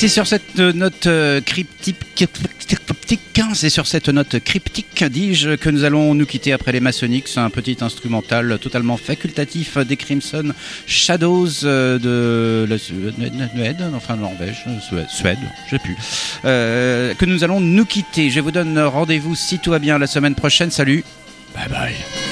c'est 0.00 0.08
sur 0.08 0.26
cette 0.26 0.56
note 0.56 1.06
euh, 1.08 1.42
cryptique, 1.42 2.24
hein, 3.38 3.50
c'est 3.52 3.68
sur 3.68 3.86
cette 3.86 4.08
note 4.08 4.38
cryptique, 4.38 5.04
dis-je, 5.04 5.56
que 5.56 5.68
nous 5.68 5.84
allons 5.84 6.14
nous 6.14 6.24
quitter 6.24 6.54
après 6.54 6.72
les 6.72 6.80
Masonics, 6.80 7.28
un 7.36 7.50
petit 7.50 7.76
instrumental 7.82 8.58
totalement 8.62 8.96
facultatif 8.96 9.76
des 9.76 9.98
Crimson 9.98 10.54
Shadows 10.86 11.64
euh, 11.64 11.98
de 11.98 12.66
la 12.66 12.78
Suède, 12.78 13.84
enfin 13.94 14.16
Norvège, 14.16 14.64
Suède, 15.10 15.36
je 15.66 15.70
sais 15.72 15.78
plus, 15.78 15.98
euh, 16.46 17.12
que 17.12 17.26
nous 17.26 17.44
allons 17.44 17.60
nous 17.60 17.84
quitter. 17.84 18.30
Je 18.30 18.40
vous 18.40 18.52
donne 18.52 18.78
rendez-vous 18.78 19.34
si 19.34 19.58
tout 19.58 19.70
va 19.70 19.80
bien 19.80 19.98
la 19.98 20.06
semaine 20.06 20.34
prochaine. 20.34 20.70
Salut, 20.70 21.04
bye 21.54 21.68
bye. 21.68 22.29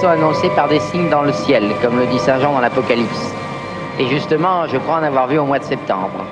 Sera 0.00 0.16
de 0.16 0.20
toute 0.20 0.28
façon 0.28 0.42
annoncé 0.42 0.50
par 0.50 0.68
des 0.68 0.80
signes 0.80 1.08
dans 1.08 1.22
le 1.22 1.32
ciel, 1.32 1.74
comme 1.82 1.98
le 1.98 2.06
dit 2.06 2.18
Saint 2.18 2.38
Jean 2.38 2.52
dans 2.52 2.60
l'Apocalypse. 2.60 3.32
Et 3.98 4.06
justement, 4.08 4.66
je 4.66 4.76
crois 4.78 4.96
en 4.96 5.02
avoir 5.02 5.26
vu 5.26 5.38
au 5.38 5.46
mois 5.46 5.58
de 5.58 5.64
septembre. 5.64 6.24